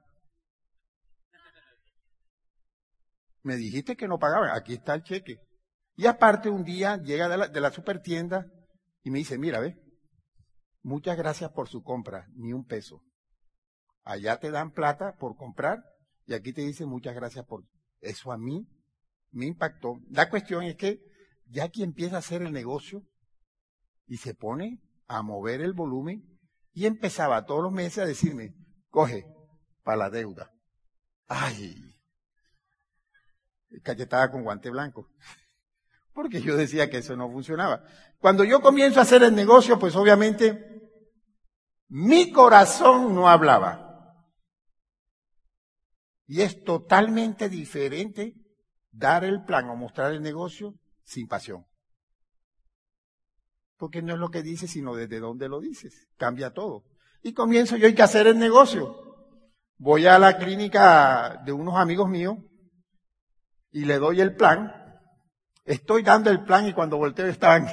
Me 3.41 3.55
dijiste 3.55 3.97
que 3.97 4.07
no 4.07 4.19
pagaban. 4.19 4.51
Aquí 4.55 4.73
está 4.73 4.93
el 4.93 5.03
cheque. 5.03 5.39
Y 5.95 6.07
aparte 6.07 6.49
un 6.49 6.63
día 6.63 6.97
llega 6.97 7.27
de 7.47 7.61
la, 7.61 7.71
supertienda 7.71 8.47
y 9.03 9.11
me 9.11 9.19
dice, 9.19 9.37
mira, 9.37 9.59
ve, 9.59 9.77
muchas 10.81 11.17
gracias 11.17 11.51
por 11.51 11.69
su 11.69 11.83
compra, 11.83 12.27
ni 12.35 12.51
un 12.53 12.65
peso. 12.65 13.03
Allá 14.03 14.39
te 14.39 14.49
dan 14.49 14.71
plata 14.71 15.15
por 15.17 15.35
comprar 15.35 15.83
y 16.25 16.33
aquí 16.33 16.53
te 16.53 16.61
dicen 16.61 16.89
muchas 16.89 17.15
gracias 17.15 17.45
por... 17.45 17.65
Eso 17.99 18.31
a 18.31 18.37
mí 18.37 18.67
me 19.31 19.45
impactó. 19.45 19.99
La 20.09 20.29
cuestión 20.29 20.63
es 20.63 20.75
que 20.75 20.99
ya 21.45 21.69
que 21.69 21.83
empieza 21.83 22.17
a 22.17 22.19
hacer 22.19 22.41
el 22.41 22.51
negocio 22.51 23.03
y 24.07 24.17
se 24.17 24.33
pone 24.33 24.81
a 25.07 25.21
mover 25.21 25.61
el 25.61 25.73
volumen 25.73 26.23
y 26.71 26.85
empezaba 26.85 27.45
todos 27.45 27.63
los 27.63 27.71
meses 27.71 27.99
a 27.99 28.05
decirme, 28.05 28.55
coge 28.89 29.25
para 29.83 29.97
la 29.97 30.09
deuda. 30.09 30.51
Ay, 31.27 31.75
cachetada 33.83 34.31
con 34.31 34.43
guante 34.43 34.69
blanco. 34.69 35.09
Porque 36.13 36.41
yo 36.41 36.55
decía 36.55 36.89
que 36.89 36.97
eso 36.97 37.15
no 37.15 37.31
funcionaba. 37.31 37.83
Cuando 38.19 38.43
yo 38.43 38.61
comienzo 38.61 38.99
a 38.99 39.03
hacer 39.03 39.23
el 39.23 39.33
negocio, 39.33 39.79
pues 39.79 39.95
obviamente 39.95 40.73
mi 41.87 42.31
corazón 42.31 43.15
no 43.15 43.29
hablaba. 43.29 44.15
Y 46.25 46.41
es 46.41 46.63
totalmente 46.63 47.49
diferente 47.49 48.35
dar 48.91 49.23
el 49.23 49.43
plan 49.43 49.69
o 49.69 49.75
mostrar 49.75 50.11
el 50.11 50.21
negocio 50.21 50.75
sin 51.03 51.27
pasión. 51.27 51.65
Porque 53.83 54.01
no 54.01 54.13
es 54.13 54.19
lo 54.19 54.31
que 54.31 54.41
dices, 54.41 54.71
sino 54.71 54.95
desde 54.95 55.19
dónde 55.19 55.49
lo 55.49 55.59
dices. 55.59 56.07
Cambia 56.15 56.53
todo. 56.53 56.85
Y 57.21 57.33
comienzo 57.33 57.75
yo 57.75 57.85
hay 57.85 57.93
que 57.93 58.01
hacer 58.01 58.27
el 58.27 58.39
negocio. 58.39 58.95
Voy 59.77 60.07
a 60.07 60.17
la 60.17 60.37
clínica 60.37 61.41
de 61.43 61.51
unos 61.51 61.75
amigos 61.75 62.07
míos 62.07 62.37
y 63.71 63.83
le 63.83 63.99
doy 63.99 64.21
el 64.21 64.37
plan. 64.37 64.73
Estoy 65.65 66.01
dando 66.01 66.29
el 66.29 66.45
plan 66.45 66.65
y 66.65 66.71
cuando 66.71 66.95
volteo 66.95 67.25
están, 67.25 67.67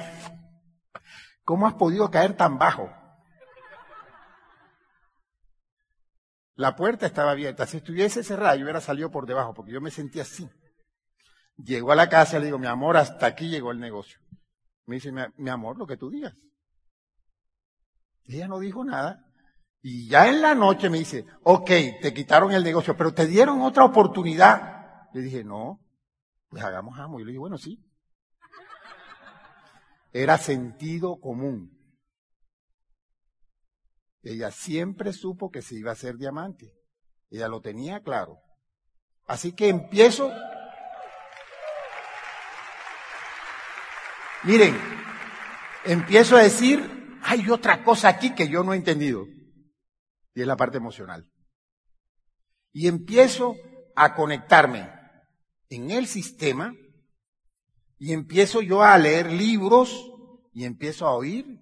¿cómo 1.45 1.65
has 1.65 1.75
podido 1.75 2.11
caer 2.11 2.35
tan 2.35 2.57
bajo? 2.57 2.91
La 6.55 6.75
puerta 6.75 7.05
estaba 7.05 7.31
abierta. 7.31 7.65
Si 7.67 7.77
estuviese 7.77 8.21
cerrada, 8.21 8.57
yo 8.57 8.63
hubiera 8.63 8.81
salido 8.81 9.09
por 9.09 9.25
debajo, 9.25 9.53
porque 9.53 9.71
yo 9.71 9.79
me 9.79 9.91
sentía 9.91 10.23
así. 10.23 10.49
Llego 11.55 11.93
a 11.93 11.95
la 11.95 12.09
casa 12.09 12.35
y 12.35 12.39
le 12.41 12.47
digo, 12.47 12.59
mi 12.59 12.67
amor, 12.67 12.97
hasta 12.97 13.27
aquí 13.27 13.47
llegó 13.47 13.71
el 13.71 13.79
negocio. 13.79 14.19
Me 14.85 14.95
dice, 14.95 15.11
mi, 15.11 15.49
amor, 15.49 15.77
lo 15.77 15.87
que 15.87 15.97
tú 15.97 16.09
digas. 16.09 16.35
Ella 18.25 18.47
no 18.47 18.59
dijo 18.59 18.83
nada. 18.83 19.25
Y 19.81 20.07
ya 20.07 20.27
en 20.27 20.41
la 20.41 20.53
noche 20.53 20.89
me 20.89 20.99
dice, 20.99 21.25
ok, 21.43 21.69
te 22.01 22.13
quitaron 22.13 22.51
el 22.51 22.63
negocio, 22.63 22.95
pero 22.95 23.13
te 23.13 23.25
dieron 23.25 23.61
otra 23.61 23.83
oportunidad. 23.85 25.09
Le 25.13 25.21
dije, 25.21 25.43
no, 25.43 25.79
pues 26.49 26.63
hagamos 26.63 26.99
amo. 26.99 27.19
Y 27.19 27.23
le 27.23 27.31
dije, 27.31 27.39
bueno, 27.39 27.57
sí. 27.57 27.83
Era 30.13 30.37
sentido 30.37 31.19
común. 31.19 31.77
Ella 34.23 34.51
siempre 34.51 35.13
supo 35.13 35.49
que 35.49 35.61
se 35.61 35.75
iba 35.75 35.91
a 35.91 35.95
ser 35.95 36.17
diamante. 36.17 36.75
Ella 37.29 37.47
lo 37.47 37.61
tenía 37.61 38.01
claro. 38.01 38.39
Así 39.25 39.53
que 39.53 39.69
empiezo 39.69 40.31
Miren, 44.43 44.75
empiezo 45.85 46.35
a 46.35 46.43
decir, 46.43 47.19
hay 47.23 47.49
otra 47.49 47.83
cosa 47.83 48.09
aquí 48.09 48.33
que 48.33 48.47
yo 48.47 48.63
no 48.63 48.73
he 48.73 48.77
entendido. 48.77 49.25
Y 50.33 50.41
es 50.41 50.47
la 50.47 50.57
parte 50.57 50.77
emocional. 50.77 51.29
Y 52.73 52.87
empiezo 52.87 53.55
a 53.95 54.15
conectarme 54.15 54.89
en 55.69 55.91
el 55.91 56.07
sistema 56.07 56.73
y 57.97 58.13
empiezo 58.13 58.61
yo 58.61 58.81
a 58.81 58.97
leer 58.97 59.31
libros 59.31 60.11
y 60.53 60.65
empiezo 60.65 61.05
a 61.07 61.15
oír 61.15 61.59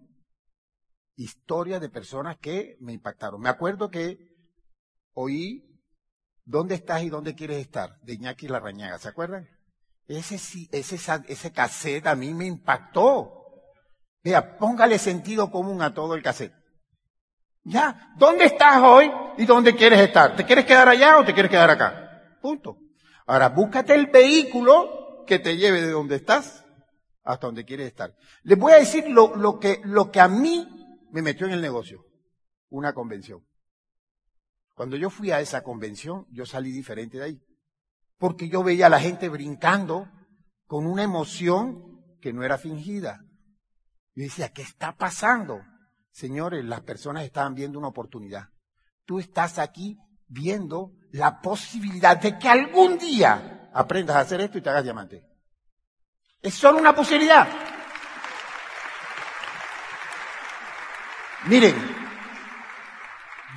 historias 1.16 1.82
de 1.82 1.90
personas 1.90 2.38
que 2.38 2.78
me 2.80 2.94
impactaron. 2.94 3.42
Me 3.42 3.50
acuerdo 3.50 3.90
que 3.90 4.18
oí 5.14 5.70
¿Dónde 6.50 6.74
estás 6.74 7.04
y 7.04 7.10
dónde 7.10 7.36
quieres 7.36 7.60
estar? 7.60 8.02
de 8.02 8.16
Iñaki 8.16 8.48
Larrañaga, 8.48 8.98
¿se 8.98 9.08
acuerdan? 9.08 9.48
Ese, 10.10 10.68
ese, 10.72 11.00
ese 11.28 11.52
cassette 11.52 12.08
a 12.08 12.16
mí 12.16 12.34
me 12.34 12.48
impactó. 12.48 13.32
Vea, 14.24 14.58
póngale 14.58 14.98
sentido 14.98 15.52
común 15.52 15.84
a 15.84 15.94
todo 15.94 16.16
el 16.16 16.24
cassette. 16.24 16.56
Ya, 17.64 18.12
¿dónde 18.18 18.46
estás 18.46 18.82
hoy 18.82 19.12
y 19.38 19.46
dónde 19.46 19.76
quieres 19.76 20.00
estar? 20.00 20.36
¿Te 20.36 20.46
quieres 20.46 20.66
quedar 20.66 20.90
allá 20.90 21.20
o 21.20 21.26
te 21.26 21.34
quieres 21.36 21.52
quedar 21.52 21.70
acá? 21.70 22.40
Punto. 22.42 22.80
Ahora, 23.28 23.50
búscate 23.50 23.94
el 23.94 24.08
vehículo 24.08 25.26
que 25.28 25.38
te 25.38 25.58
lleve 25.58 25.82
de 25.82 25.92
donde 25.92 26.16
estás 26.16 26.66
hasta 27.24 27.46
donde 27.46 27.64
quieres 27.64 27.86
estar. 27.86 28.16
Les 28.42 28.58
voy 28.58 28.74
a 28.74 28.80
decir 28.80 29.08
lo, 29.10 29.36
lo, 29.36 29.60
que, 29.60 29.80
lo 29.84 30.10
que 30.10 30.20
a 30.20 30.28
mí 30.28 30.68
me 31.12 31.22
metió 31.22 31.46
en 31.46 31.54
el 31.54 31.62
negocio. 31.62 32.04
Una 32.70 32.94
convención. 32.94 33.46
Cuando 34.74 34.96
yo 34.96 35.12
fui 35.12 35.30
a 35.30 35.40
esa 35.40 35.62
convención, 35.62 36.26
yo 36.32 36.48
salí 36.48 36.72
diferente 36.72 37.20
de 37.20 37.26
ahí 37.26 37.42
porque 38.20 38.50
yo 38.50 38.62
veía 38.64 38.88
a 38.88 38.90
la 38.90 39.00
gente 39.00 39.30
brincando 39.30 40.08
con 40.68 40.86
una 40.86 41.04
emoción 41.04 42.04
que 42.22 42.34
no 42.34 42.44
era 42.44 42.58
fingida. 42.58 43.22
Yo 44.14 44.24
decía, 44.24 44.50
¿qué 44.50 44.62
está 44.62 44.96
pasando? 44.96 45.62
Señores, 46.12 46.66
las 46.66 46.82
personas 46.82 47.24
estaban 47.24 47.56
viendo 47.56 47.80
una 47.80 47.88
oportunidad. 47.88 48.50
Tú 49.06 49.20
estás 49.20 49.58
aquí 49.58 49.98
viendo 50.28 50.92
la 51.12 51.42
posibilidad 51.42 52.20
de 52.20 52.38
que 52.38 52.50
algún 52.50 52.98
día 52.98 53.72
aprendas 53.74 54.18
a 54.18 54.20
hacer 54.20 54.42
esto 54.42 54.58
y 54.58 54.62
te 54.62 54.70
hagas 54.70 54.84
diamante. 54.84 55.24
Es 56.42 56.54
solo 56.54 56.78
una 56.78 56.94
posibilidad. 56.94 57.48
Miren, 61.48 61.76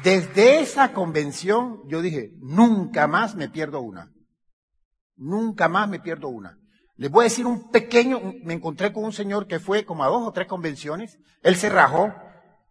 desde 0.05 0.61
esa 0.61 0.93
convención 0.93 1.83
yo 1.89 2.01
dije, 2.01 2.31
nunca 2.39 3.09
más 3.09 3.35
me 3.35 3.49
pierdo 3.49 3.81
una. 3.81 4.13
Nunca 5.23 5.69
más 5.69 5.89
me 5.89 6.01
pierdo 6.01 6.29
una. 6.29 6.59
Les 6.97 7.09
voy 7.09 7.23
a 7.23 7.29
decir 7.29 7.47
un 7.47 7.71
pequeño, 7.71 8.21
me 8.43 8.55
encontré 8.55 8.93
con 8.93 9.05
un 9.05 9.13
señor 9.13 9.47
que 9.47 9.61
fue 9.61 9.85
como 9.85 10.03
a 10.03 10.09
dos 10.09 10.27
o 10.27 10.33
tres 10.33 10.49
convenciones, 10.49 11.17
él 11.43 11.55
se 11.55 11.69
rajó 11.69 12.13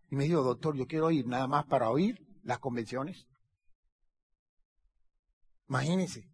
y 0.10 0.18
me 0.18 0.26
dijo, 0.26 0.44
doctor, 0.44 0.76
yo 0.76 0.86
quiero 0.86 1.12
ir 1.12 1.26
nada 1.28 1.48
más 1.48 1.66
para 1.66 1.90
oír 1.90 2.20
las 2.44 2.60
convenciones. 2.60 3.26
Imagínense. 5.70 6.30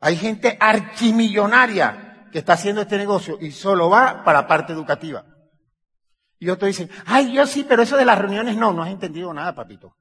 Hay 0.00 0.16
gente 0.16 0.56
archimillonaria 0.60 2.28
que 2.30 2.38
está 2.38 2.52
haciendo 2.52 2.82
este 2.82 2.96
negocio 2.96 3.36
y 3.40 3.50
solo 3.50 3.90
va 3.90 4.22
para 4.22 4.42
la 4.42 4.46
parte 4.46 4.72
educativa. 4.72 5.24
Y 6.38 6.48
otros 6.48 6.68
dicen, 6.68 6.90
ay, 7.06 7.32
yo 7.32 7.44
sí, 7.46 7.64
pero 7.68 7.82
eso 7.82 7.96
de 7.96 8.04
las 8.04 8.18
reuniones 8.18 8.56
no, 8.56 8.72
no 8.72 8.84
has 8.84 8.90
entendido 8.90 9.34
nada, 9.34 9.52
papito. 9.52 9.96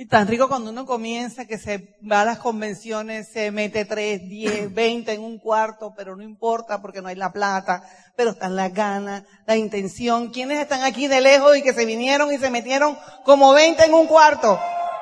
Y 0.00 0.06
tan 0.06 0.26
rico 0.26 0.48
cuando 0.48 0.70
uno 0.70 0.86
comienza 0.86 1.44
que 1.44 1.58
se 1.58 1.98
va 2.10 2.22
a 2.22 2.24
las 2.24 2.38
convenciones, 2.38 3.28
se 3.30 3.50
mete 3.50 3.84
tres, 3.84 4.26
diez, 4.26 4.72
veinte 4.74 5.12
en 5.12 5.22
un 5.22 5.38
cuarto, 5.38 5.92
pero 5.94 6.16
no 6.16 6.22
importa 6.22 6.80
porque 6.80 7.02
no 7.02 7.08
hay 7.08 7.16
la 7.16 7.32
plata, 7.32 7.82
pero 8.16 8.30
están 8.30 8.56
las 8.56 8.72
ganas, 8.72 9.24
la 9.44 9.56
intención. 9.56 10.30
¿Quiénes 10.30 10.58
están 10.58 10.84
aquí 10.84 11.06
de 11.06 11.20
lejos 11.20 11.54
y 11.54 11.62
que 11.62 11.74
se 11.74 11.84
vinieron 11.84 12.32
y 12.32 12.38
se 12.38 12.48
metieron 12.48 12.98
como 13.26 13.52
veinte 13.52 13.84
en 13.84 13.92
un 13.92 14.06
cuarto? 14.06 14.58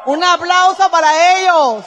Un 0.07 0.25
aplauso 0.25 0.91
para 0.91 1.39
ellos. 1.39 1.85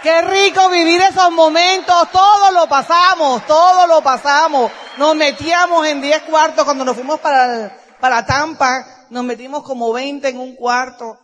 Qué 0.00 0.22
rico 0.22 0.68
vivir 0.68 1.00
esos 1.00 1.32
momentos, 1.32 2.08
todos 2.12 2.52
lo 2.52 2.68
pasamos, 2.68 3.44
todos 3.48 3.88
lo 3.88 4.00
pasamos. 4.00 4.70
Nos 4.96 5.16
metíamos 5.16 5.84
en 5.88 6.00
diez 6.00 6.22
cuartos 6.22 6.64
cuando 6.64 6.84
nos 6.84 6.94
fuimos 6.94 7.18
para, 7.18 7.76
para 7.98 8.24
Tampa, 8.24 8.86
nos 9.10 9.24
metimos 9.24 9.64
como 9.64 9.92
veinte 9.92 10.28
en 10.28 10.38
un 10.38 10.54
cuarto 10.54 11.18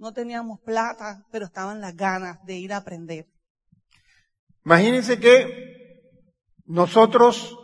no 0.00 0.12
teníamos 0.12 0.58
plata, 0.60 1.24
pero 1.30 1.44
estaban 1.44 1.80
las 1.80 1.94
ganas 1.94 2.44
de 2.44 2.54
ir 2.54 2.72
a 2.72 2.78
aprender. 2.78 3.28
Imagínense 4.64 5.20
que 5.20 6.02
nosotros 6.66 7.56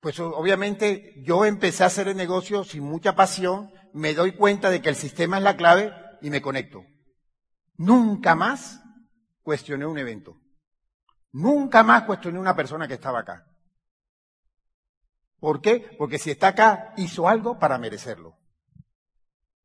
Pues 0.00 0.20
obviamente 0.20 1.14
yo 1.24 1.44
empecé 1.44 1.82
a 1.82 1.88
hacer 1.88 2.06
el 2.06 2.16
negocio 2.16 2.62
sin 2.62 2.84
mucha 2.84 3.16
pasión, 3.16 3.72
me 3.92 4.14
doy 4.14 4.36
cuenta 4.36 4.70
de 4.70 4.80
que 4.80 4.88
el 4.88 4.94
sistema 4.94 5.38
es 5.38 5.42
la 5.42 5.56
clave 5.56 5.92
y 6.22 6.30
me 6.30 6.40
conecto. 6.40 6.84
Nunca 7.76 8.36
más 8.36 8.80
cuestioné 9.42 9.86
un 9.86 9.98
evento. 9.98 10.40
Nunca 11.32 11.82
más 11.82 12.04
cuestioné 12.04 12.38
una 12.38 12.54
persona 12.54 12.86
que 12.86 12.94
estaba 12.94 13.20
acá. 13.20 13.44
¿Por 15.40 15.60
qué? 15.60 15.96
Porque 15.98 16.18
si 16.18 16.30
está 16.30 16.48
acá, 16.48 16.94
hizo 16.96 17.28
algo 17.28 17.58
para 17.58 17.76
merecerlo. 17.76 18.37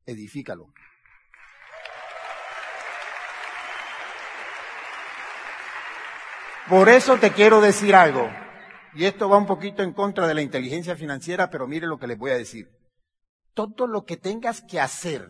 Edifícalo. 0.05 0.73
Por 6.69 6.87
eso 6.87 7.17
te 7.17 7.31
quiero 7.31 7.59
decir 7.59 7.93
algo. 7.95 8.29
Y 8.95 9.05
esto 9.05 9.27
va 9.27 9.37
un 9.37 9.47
poquito 9.47 9.83
en 9.83 9.93
contra 9.93 10.27
de 10.27 10.33
la 10.33 10.41
inteligencia 10.41 10.95
financiera, 10.95 11.49
pero 11.49 11.67
mire 11.67 11.87
lo 11.87 11.97
que 11.99 12.07
les 12.07 12.17
voy 12.17 12.31
a 12.31 12.37
decir. 12.37 12.69
Todo 13.53 13.87
lo 13.87 14.05
que 14.05 14.17
tengas 14.17 14.61
que 14.61 14.79
hacer 14.79 15.29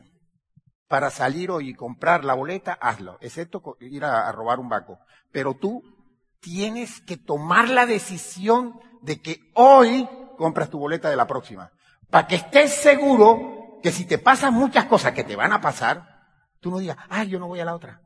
para 0.87 1.09
salir 1.09 1.49
hoy 1.49 1.69
y 1.69 1.73
comprar 1.73 2.23
la 2.23 2.35
boleta, 2.35 2.73
hazlo, 2.73 3.17
excepto 3.21 3.77
ir 3.79 4.05
a, 4.05 4.31
robar 4.31 4.59
un 4.59 4.69
banco. 4.69 4.99
Pero 5.31 5.55
tú 5.55 5.81
tienes 6.39 7.01
que 7.01 7.17
tomar 7.17 7.69
la 7.69 7.85
decisión 7.85 8.79
de 9.01 9.21
que 9.21 9.39
hoy 9.55 10.07
compras 10.37 10.69
tu 10.69 10.77
boleta 10.77 11.09
de 11.09 11.15
la 11.15 11.25
próxima. 11.25 11.71
Para 12.09 12.27
que 12.27 12.35
estés 12.35 12.75
seguro 12.75 13.62
que 13.83 13.91
si 13.91 14.05
te 14.05 14.17
pasan 14.17 14.53
muchas 14.53 14.85
cosas 14.85 15.11
que 15.11 15.25
te 15.25 15.35
van 15.35 15.51
a 15.51 15.59
pasar, 15.59 16.25
tú 16.61 16.71
no 16.71 16.79
digas, 16.79 16.97
ay, 17.09 17.27
yo 17.27 17.37
no 17.37 17.49
voy 17.49 17.59
a 17.59 17.65
la 17.65 17.75
otra. 17.75 18.01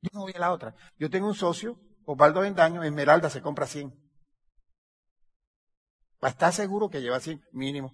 Yo 0.00 0.10
no 0.12 0.20
voy 0.20 0.32
a 0.36 0.38
la 0.38 0.52
otra. 0.52 0.76
Yo 0.98 1.10
tengo 1.10 1.26
un 1.26 1.34
socio, 1.34 1.80
Osvaldo 2.04 2.40
Vendaño, 2.40 2.84
Esmeralda 2.84 3.28
se 3.28 3.42
compra 3.42 3.66
100. 3.66 3.92
Para 6.20 6.30
estar 6.30 6.52
seguro 6.52 6.88
que 6.88 7.02
lleva 7.02 7.18
100 7.18 7.42
mínimo. 7.50 7.92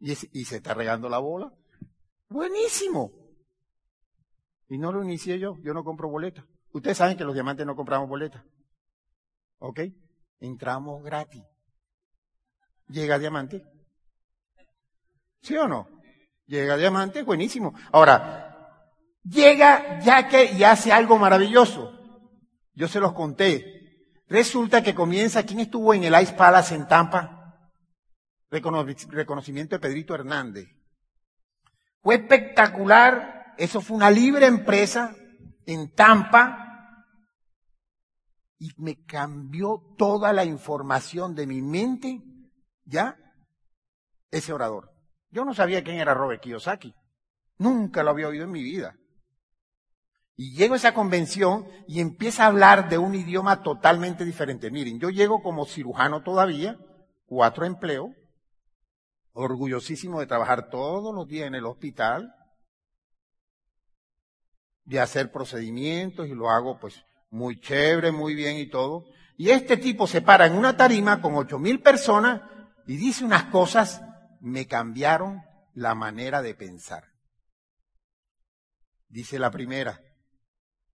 Y, 0.00 0.12
y 0.32 0.44
se 0.44 0.56
está 0.56 0.74
regando 0.74 1.08
la 1.08 1.18
bola. 1.18 1.50
Buenísimo. 2.28 3.10
Y 4.68 4.76
no 4.76 4.92
lo 4.92 5.02
inicié 5.02 5.38
yo, 5.38 5.56
yo 5.62 5.72
no 5.72 5.82
compro 5.82 6.10
boleta. 6.10 6.46
Ustedes 6.72 6.98
saben 6.98 7.16
que 7.16 7.24
los 7.24 7.32
diamantes 7.32 7.64
no 7.64 7.74
compramos 7.74 8.06
boleta. 8.06 8.44
¿Ok? 9.60 9.80
Entramos 10.40 11.02
gratis. 11.02 11.42
Llega 12.88 13.18
diamante. 13.18 13.64
¿Sí 15.42 15.56
o 15.56 15.68
no? 15.68 15.88
Llega 16.46 16.76
diamante, 16.76 17.22
buenísimo. 17.22 17.74
Ahora, 17.92 18.82
llega 19.22 20.00
ya 20.00 20.28
que 20.28 20.52
y 20.52 20.64
hace 20.64 20.92
algo 20.92 21.18
maravilloso. 21.18 21.92
Yo 22.74 22.88
se 22.88 23.00
los 23.00 23.12
conté. 23.12 23.78
Resulta 24.28 24.82
que 24.82 24.94
comienza, 24.94 25.44
¿quién 25.44 25.60
estuvo 25.60 25.94
en 25.94 26.04
el 26.04 26.20
Ice 26.22 26.34
Palace 26.34 26.74
en 26.74 26.86
Tampa? 26.86 27.34
reconocimiento 28.50 29.76
de 29.76 29.80
Pedrito 29.80 30.14
Hernández. 30.14 30.68
Fue 32.00 32.16
espectacular. 32.16 33.54
Eso 33.58 33.80
fue 33.80 33.96
una 33.96 34.10
libre 34.10 34.46
empresa 34.46 35.14
en 35.66 35.92
Tampa 35.94 37.04
y 38.58 38.70
me 38.78 39.04
cambió 39.04 39.94
toda 39.96 40.32
la 40.32 40.44
información 40.44 41.34
de 41.34 41.46
mi 41.46 41.60
mente, 41.60 42.22
¿ya? 42.84 43.16
Ese 44.30 44.52
orador. 44.52 44.97
Yo 45.30 45.44
no 45.44 45.54
sabía 45.54 45.84
quién 45.84 45.96
era 45.96 46.14
Robert 46.14 46.40
Kiyosaki. 46.40 46.94
Nunca 47.58 48.02
lo 48.02 48.10
había 48.10 48.28
oído 48.28 48.44
en 48.44 48.50
mi 48.50 48.62
vida. 48.62 48.96
Y 50.36 50.54
llego 50.54 50.74
a 50.74 50.76
esa 50.76 50.94
convención 50.94 51.66
y 51.88 52.00
empieza 52.00 52.44
a 52.44 52.46
hablar 52.46 52.88
de 52.88 52.96
un 52.96 53.14
idioma 53.14 53.62
totalmente 53.62 54.24
diferente. 54.24 54.70
Miren, 54.70 55.00
yo 55.00 55.10
llego 55.10 55.42
como 55.42 55.66
cirujano 55.66 56.22
todavía, 56.22 56.78
cuatro 57.26 57.66
empleos, 57.66 58.10
orgullosísimo 59.32 60.20
de 60.20 60.26
trabajar 60.26 60.70
todos 60.70 61.12
los 61.14 61.26
días 61.26 61.48
en 61.48 61.56
el 61.56 61.66
hospital, 61.66 62.34
de 64.84 65.00
hacer 65.00 65.32
procedimientos 65.32 66.28
y 66.28 66.34
lo 66.34 66.50
hago 66.50 66.78
pues 66.78 67.04
muy 67.30 67.60
chévere, 67.60 68.12
muy 68.12 68.34
bien 68.34 68.58
y 68.58 68.66
todo. 68.66 69.04
Y 69.36 69.50
este 69.50 69.76
tipo 69.76 70.06
se 70.06 70.22
para 70.22 70.46
en 70.46 70.54
una 70.54 70.76
tarima 70.76 71.20
con 71.20 71.34
ocho 71.34 71.58
mil 71.58 71.80
personas 71.80 72.42
y 72.86 72.96
dice 72.96 73.24
unas 73.24 73.44
cosas, 73.44 74.02
me 74.40 74.66
cambiaron 74.66 75.42
la 75.74 75.94
manera 75.94 76.42
de 76.42 76.54
pensar. 76.54 77.04
Dice 79.08 79.38
la 79.38 79.50
primera, 79.50 80.00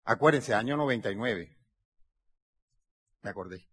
acuérdense, 0.04 0.54
año 0.54 0.76
99. 0.76 1.56
Me 3.22 3.30
acordé. 3.30 3.68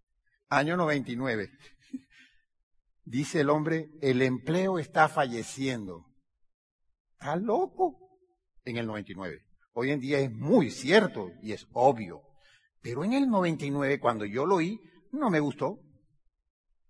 Año 0.49 0.77
99. 0.77 1.49
Dice 3.03 3.41
el 3.41 3.49
hombre, 3.49 3.89
el 4.01 4.21
empleo 4.21 4.80
está 4.80 5.10
falleciendo. 5.10 6.06
¿Está 7.13 7.36
loco? 7.36 8.19
En 8.65 8.77
el 8.77 8.86
99. 8.86 9.43
Hoy 9.73 9.91
en 9.91 9.99
día 9.99 10.19
es 10.19 10.32
muy 10.32 10.71
cierto 10.71 11.32
y 11.41 11.53
es 11.53 11.67
obvio. 11.71 12.21
Pero 12.82 13.03
en 13.03 13.13
el 13.13 13.27
99, 13.27 13.99
cuando 13.99 14.25
yo 14.25 14.45
lo 14.45 14.56
oí, 14.56 14.80
no 15.12 15.30
me 15.30 15.39
gustó. 15.39 15.80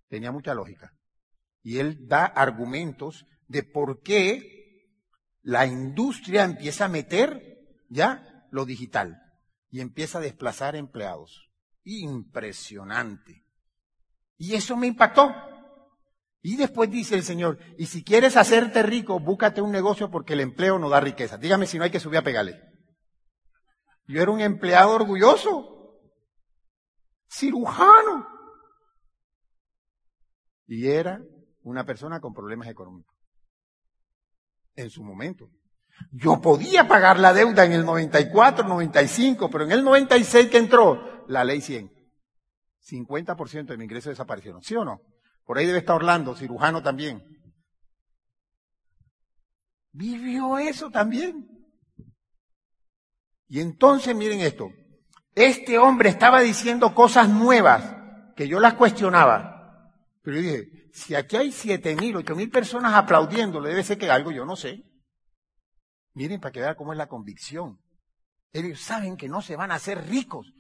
Tenía 0.09 0.31
mucha 0.31 0.53
lógica. 0.53 0.96
Y 1.67 1.80
él 1.80 2.08
da 2.08 2.23
argumentos 2.23 3.25
de 3.49 3.62
por 3.62 4.01
qué 4.01 4.88
la 5.41 5.65
industria 5.65 6.45
empieza 6.45 6.86
a 6.86 6.88
meter 6.88 7.60
ya 7.89 8.47
lo 8.51 8.63
digital 8.63 9.21
y 9.69 9.82
empieza 9.82 10.19
a 10.19 10.21
desplazar 10.21 10.77
empleados. 10.77 11.51
Impresionante. 11.84 13.43
Y 14.38 14.53
eso 14.53 14.77
me 14.77 14.88
impactó. 14.88 15.36
Y 16.41 16.56
después 16.56 16.89
dice 16.89 17.15
el 17.15 17.23
Señor, 17.23 17.60
y 17.77 17.88
si 17.88 18.01
quieres 18.01 18.38
hacerte 18.38 18.82
rico, 18.82 19.19
búscate 19.19 19.62
un 19.62 19.73
negocio 19.73 20.10
porque 20.10 20.36
el 20.36 20.39
empleo 20.39 20.80
no 20.80 20.88
da 20.88 21.01
riqueza. 21.01 21.38
Dígame 21.38 21.67
si 21.67 21.77
no 21.77 21.84
hay 21.84 21.91
que 21.91 21.99
subir 21.99 22.19
a 22.19 22.23
pegarle. 22.23 22.62
Yo 24.06 24.21
era 24.21 24.32
un 24.32 24.39
empleado 24.39 24.91
orgulloso 24.91 25.99
cirujano. 27.30 28.25
Y 30.65 30.88
era 30.88 31.19
una 31.67 31.86
persona 31.86 32.19
con 32.19 32.34
problemas 32.34 32.67
económicos. 32.67 33.15
En 34.75 34.89
su 34.89 35.03
momento. 35.03 35.49
Yo 36.12 36.39
podía 36.39 36.88
pagar 36.88 37.19
la 37.19 37.34
deuda 37.34 37.65
en 37.65 37.73
el 37.73 37.86
94, 37.86 38.67
95, 38.67 39.49
pero 39.49 39.63
en 39.65 39.71
el 39.71 39.84
96 39.84 40.49
que 40.49 40.58
entró 40.58 41.25
la 41.27 41.43
ley 41.43 41.62
100. 41.62 41.91
50% 42.86 43.65
de 43.65 43.77
mi 43.77 43.84
ingreso 43.84 44.10
desaparecieron. 44.10 44.62
¿Sí 44.62 44.75
o 44.75 44.86
no? 44.86 45.01
Por 45.43 45.58
ahí 45.58 45.65
debe 45.65 45.80
estar 45.80 45.95
Orlando, 45.95 46.36
cirujano 46.36 46.82
también. 46.82 47.23
Vivió 49.91 50.58
eso 50.60 50.89
también. 50.91 51.49
Y 53.47 53.60
entonces 53.60 54.15
miren 54.15 54.41
esto, 54.41 54.69
este 55.34 55.77
hombre 55.80 56.10
estaba 56.10 56.41
diciendo 56.41 56.93
cosas 56.93 57.30
nuevas 57.30 57.95
que 58.36 58.47
yo 58.47 58.60
las 58.60 58.75
cuestionaba. 58.75 59.91
Pero 60.21 60.38
yo 60.38 60.43
dije, 60.43 60.87
si 60.97 61.13
aquí 61.13 61.38
hay 61.38 61.51
siete 61.51 61.95
mil, 61.95 62.15
ocho 62.15 62.36
mil 62.36 62.49
personas 62.49 62.95
aplaudiéndole, 62.95 63.69
debe 63.69 63.83
ser 63.83 63.99
que 63.99 64.10
algo 64.10 64.31
yo 64.31 64.45
no 64.45 64.55
sé. 64.55 64.83
Miren 66.15 66.41
para 66.41 66.51
que 66.51 66.60
vean 66.60 66.73
cómo 66.73 66.91
es 66.91 66.97
la 66.97 67.07
convicción. 67.07 67.79
Ellos 68.51 68.81
saben 68.81 69.15
que 69.15 69.29
no 69.29 69.43
se 69.43 69.55
van 69.55 69.71
a 69.71 69.75
hacer 69.75 70.07
ricos. 70.07 70.51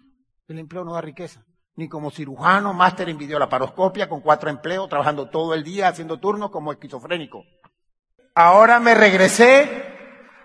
El 0.47 0.59
empleo 0.59 0.83
no 0.83 0.93
da 0.93 1.01
riqueza. 1.01 1.43
Ni 1.75 1.89
como 1.89 2.11
cirujano, 2.11 2.71
máster 2.73 3.09
en 3.09 3.17
videolaparoscopia, 3.17 4.07
con 4.07 4.21
cuatro 4.21 4.51
empleos, 4.51 4.87
trabajando 4.87 5.27
todo 5.31 5.55
el 5.55 5.63
día, 5.63 5.87
haciendo 5.87 6.19
turnos 6.19 6.51
como 6.51 6.71
esquizofrénico. 6.71 7.43
Ahora 8.35 8.79
me 8.79 8.93
regresé 8.93 9.85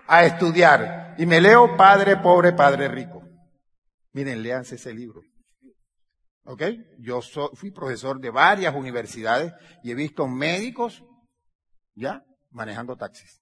a 0.07 0.25
estudiar 0.25 1.13
y 1.19 1.27
me 1.27 1.39
leo 1.39 1.77
Padre 1.77 2.17
Pobre, 2.17 2.53
Padre 2.53 2.87
Rico. 2.87 3.21
Miren, 4.13 4.41
léanse 4.41 4.75
ese 4.75 4.91
libro. 4.91 5.21
¿Ok? 6.45 6.63
Yo 6.99 7.21
fui 7.53 7.71
profesor 7.71 8.19
de 8.19 8.29
varias 8.29 8.75
universidades 8.75 9.53
y 9.81 9.91
he 9.91 9.95
visto 9.95 10.27
médicos, 10.27 11.03
¿ya? 11.95 12.25
Manejando 12.51 12.97
taxis. 12.97 13.41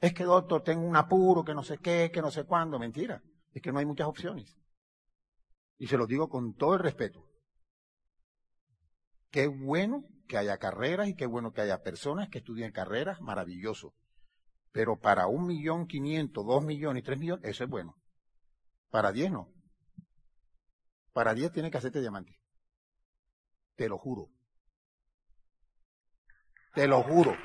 Es 0.00 0.12
que, 0.12 0.24
doctor, 0.24 0.62
tengo 0.62 0.86
un 0.86 0.96
apuro, 0.96 1.44
que 1.44 1.54
no 1.54 1.62
sé 1.62 1.78
qué, 1.78 2.10
que 2.12 2.20
no 2.20 2.30
sé 2.30 2.44
cuándo. 2.44 2.78
Mentira. 2.78 3.22
Es 3.52 3.62
que 3.62 3.72
no 3.72 3.78
hay 3.78 3.86
muchas 3.86 4.06
opciones. 4.06 4.58
Y 5.78 5.86
se 5.86 5.96
lo 5.96 6.06
digo 6.06 6.28
con 6.28 6.54
todo 6.54 6.74
el 6.74 6.80
respeto. 6.80 7.24
Qué 9.30 9.46
bueno 9.46 10.04
que 10.28 10.36
haya 10.36 10.58
carreras 10.58 11.08
y 11.08 11.14
qué 11.14 11.26
bueno 11.26 11.52
que 11.52 11.62
haya 11.62 11.82
personas 11.82 12.28
que 12.28 12.38
estudien 12.38 12.70
carreras, 12.70 13.20
maravilloso. 13.20 13.94
Pero 14.72 14.98
para 14.98 15.26
un 15.26 15.46
millón 15.46 15.86
quinientos, 15.86 16.44
dos 16.44 16.62
millones 16.64 17.02
y 17.02 17.04
tres 17.04 17.18
millones, 17.18 17.44
eso 17.48 17.64
es 17.64 17.70
bueno. 17.70 17.96
Para 18.90 19.10
diez 19.10 19.30
no. 19.30 19.53
Para 21.14 21.32
10 21.32 21.52
tiene 21.52 21.70
que 21.70 21.78
hacerte 21.78 22.00
diamante. 22.00 22.36
Te 23.76 23.88
lo 23.88 23.98
juro. 23.98 24.30
Te 26.74 26.88
lo 26.88 27.02
juro. 27.04 27.36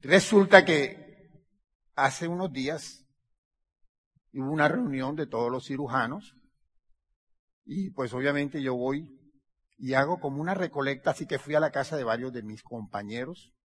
resulta 0.00 0.64
que 0.64 1.32
hace 1.96 2.28
unos 2.28 2.52
días 2.52 3.08
hubo 4.34 4.52
una 4.52 4.68
reunión 4.68 5.16
de 5.16 5.26
todos 5.26 5.50
los 5.50 5.66
cirujanos 5.66 6.36
y 7.64 7.90
pues 7.90 8.12
obviamente 8.12 8.62
yo 8.62 8.76
voy 8.76 9.18
y 9.78 9.94
hago 9.94 10.20
como 10.20 10.40
una 10.40 10.54
recolecta, 10.54 11.10
así 11.10 11.26
que 11.26 11.40
fui 11.40 11.56
a 11.56 11.60
la 11.60 11.72
casa 11.72 11.96
de 11.96 12.04
varios 12.04 12.32
de 12.32 12.42
mis 12.44 12.62
compañeros. 12.62 13.55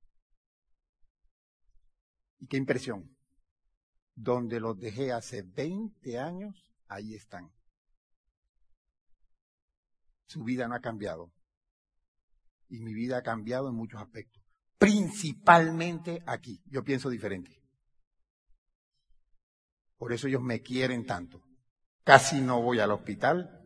Y 2.42 2.48
qué 2.48 2.58
impresión. 2.58 3.16
Donde 4.16 4.60
los 4.60 4.78
dejé 4.78 5.14
hace 5.14 5.44
20 5.44 6.20
años, 6.20 6.74
ahí 6.88 7.14
están. 7.14 7.50
Su 10.26 10.44
vida 10.44 10.68
no 10.68 10.76
ha 10.76 10.82
cambiado. 10.82 11.32
Y 12.68 12.80
mi 12.82 12.94
vida 12.94 13.18
ha 13.18 13.22
cambiado 13.22 13.70
en 13.70 13.76
muchos 13.76 14.02
aspectos. 14.02 14.42
Principalmente 14.78 16.24
aquí. 16.26 16.62
Yo 16.66 16.84
pienso 16.84 17.10
diferente. 17.10 17.62
Por 19.98 20.12
eso 20.12 20.28
ellos 20.28 20.42
me 20.42 20.62
quieren 20.62 21.06
tanto. 21.06 21.44
Casi 22.04 22.42
no 22.42 22.62
voy 22.62 22.80
al 22.80 22.92
hospital. 22.92 23.60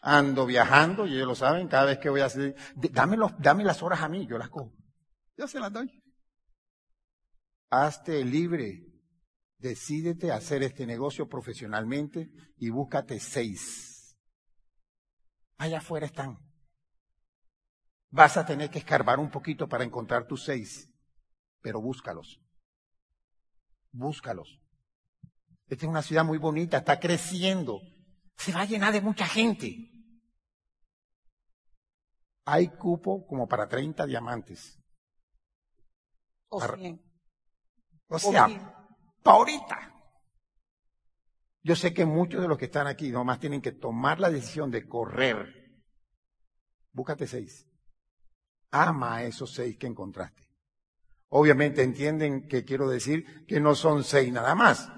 Ando 0.00 0.46
viajando, 0.46 1.06
y 1.06 1.14
ellos 1.14 1.26
lo 1.26 1.34
saben, 1.34 1.68
cada 1.68 1.86
vez 1.86 1.98
que 1.98 2.08
voy 2.08 2.20
a 2.20 2.26
hacer, 2.26 2.56
dame, 2.74 3.16
los, 3.16 3.32
dame 3.38 3.64
las 3.64 3.82
horas 3.82 4.00
a 4.00 4.08
mí, 4.08 4.26
yo 4.26 4.36
las 4.36 4.48
cojo. 4.48 4.72
Yo 5.36 5.46
se 5.46 5.60
las 5.60 5.72
doy. 5.72 6.01
Hazte 7.72 8.22
libre. 8.22 8.84
Decídete 9.56 10.30
a 10.30 10.36
hacer 10.36 10.62
este 10.62 10.84
negocio 10.84 11.26
profesionalmente 11.26 12.30
y 12.58 12.68
búscate 12.68 13.18
seis. 13.18 14.14
Allá 15.56 15.78
afuera 15.78 16.04
están. 16.04 16.36
Vas 18.10 18.36
a 18.36 18.44
tener 18.44 18.68
que 18.68 18.80
escarbar 18.80 19.18
un 19.18 19.30
poquito 19.30 19.70
para 19.70 19.84
encontrar 19.84 20.26
tus 20.26 20.44
seis, 20.44 20.92
pero 21.62 21.80
búscalos. 21.80 22.42
Búscalos. 23.90 24.60
Esta 25.66 25.86
es 25.86 25.90
una 25.90 26.02
ciudad 26.02 26.26
muy 26.26 26.36
bonita, 26.36 26.76
está 26.76 27.00
creciendo. 27.00 27.80
Se 28.36 28.52
va 28.52 28.60
a 28.60 28.66
llenar 28.66 28.92
de 28.92 29.00
mucha 29.00 29.26
gente. 29.26 29.90
Hay 32.44 32.68
cupo 32.68 33.26
como 33.26 33.48
para 33.48 33.66
30 33.66 34.04
diamantes. 34.04 34.78
O. 36.50 36.60
O 38.12 38.18
sea, 38.18 38.46
para 39.22 39.36
ahorita. 39.36 39.92
Yo 41.62 41.76
sé 41.76 41.94
que 41.94 42.04
muchos 42.04 42.42
de 42.42 42.48
los 42.48 42.58
que 42.58 42.66
están 42.66 42.86
aquí 42.86 43.10
nomás 43.10 43.38
tienen 43.38 43.62
que 43.62 43.72
tomar 43.72 44.20
la 44.20 44.30
decisión 44.30 44.70
de 44.70 44.86
correr. 44.86 45.72
Búscate 46.92 47.26
seis. 47.26 47.68
Ama 48.70 49.16
a 49.16 49.24
esos 49.24 49.52
seis 49.54 49.76
que 49.78 49.86
encontraste. 49.86 50.42
Obviamente 51.28 51.82
entienden 51.82 52.48
que 52.48 52.64
quiero 52.64 52.88
decir 52.88 53.46
que 53.46 53.60
no 53.60 53.74
son 53.74 54.04
seis 54.04 54.32
nada 54.32 54.54
más. 54.54 54.90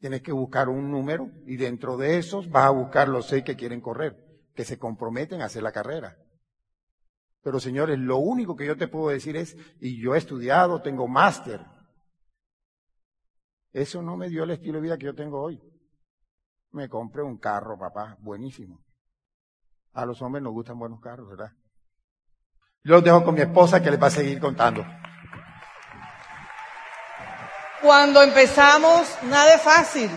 Tienes 0.00 0.22
que 0.22 0.32
buscar 0.32 0.68
un 0.68 0.90
número 0.90 1.30
y 1.46 1.56
dentro 1.56 1.96
de 1.96 2.18
esos 2.18 2.50
vas 2.50 2.66
a 2.66 2.70
buscar 2.70 3.08
los 3.08 3.26
seis 3.26 3.44
que 3.44 3.56
quieren 3.56 3.80
correr, 3.80 4.16
que 4.54 4.64
se 4.64 4.78
comprometen 4.78 5.42
a 5.42 5.46
hacer 5.46 5.62
la 5.62 5.72
carrera. 5.72 6.18
Pero 7.42 7.60
señores, 7.60 7.98
lo 7.98 8.16
único 8.16 8.56
que 8.56 8.66
yo 8.66 8.76
te 8.76 8.88
puedo 8.88 9.10
decir 9.10 9.36
es, 9.36 9.56
y 9.78 10.00
yo 10.02 10.14
he 10.14 10.18
estudiado, 10.18 10.80
tengo 10.80 11.06
máster. 11.06 11.60
Eso 13.74 14.00
no 14.02 14.16
me 14.16 14.28
dio 14.28 14.44
el 14.44 14.52
estilo 14.52 14.76
de 14.78 14.82
vida 14.82 14.96
que 14.96 15.06
yo 15.06 15.14
tengo 15.16 15.42
hoy. 15.42 15.60
Me 16.70 16.88
compré 16.88 17.22
un 17.22 17.38
carro, 17.38 17.76
papá, 17.76 18.16
buenísimo. 18.20 18.84
A 19.92 20.06
los 20.06 20.22
hombres 20.22 20.44
nos 20.44 20.52
gustan 20.52 20.78
buenos 20.78 21.00
carros, 21.00 21.28
¿verdad? 21.28 21.52
Yo 22.84 22.94
los 22.94 23.04
dejo 23.04 23.24
con 23.24 23.34
mi 23.34 23.40
esposa 23.40 23.82
que 23.82 23.90
les 23.90 24.00
va 24.00 24.06
a 24.06 24.10
seguir 24.10 24.38
contando. 24.38 24.84
Cuando 27.82 28.22
empezamos, 28.22 29.18
nada 29.24 29.56
es 29.56 29.62
fácil. 29.62 30.10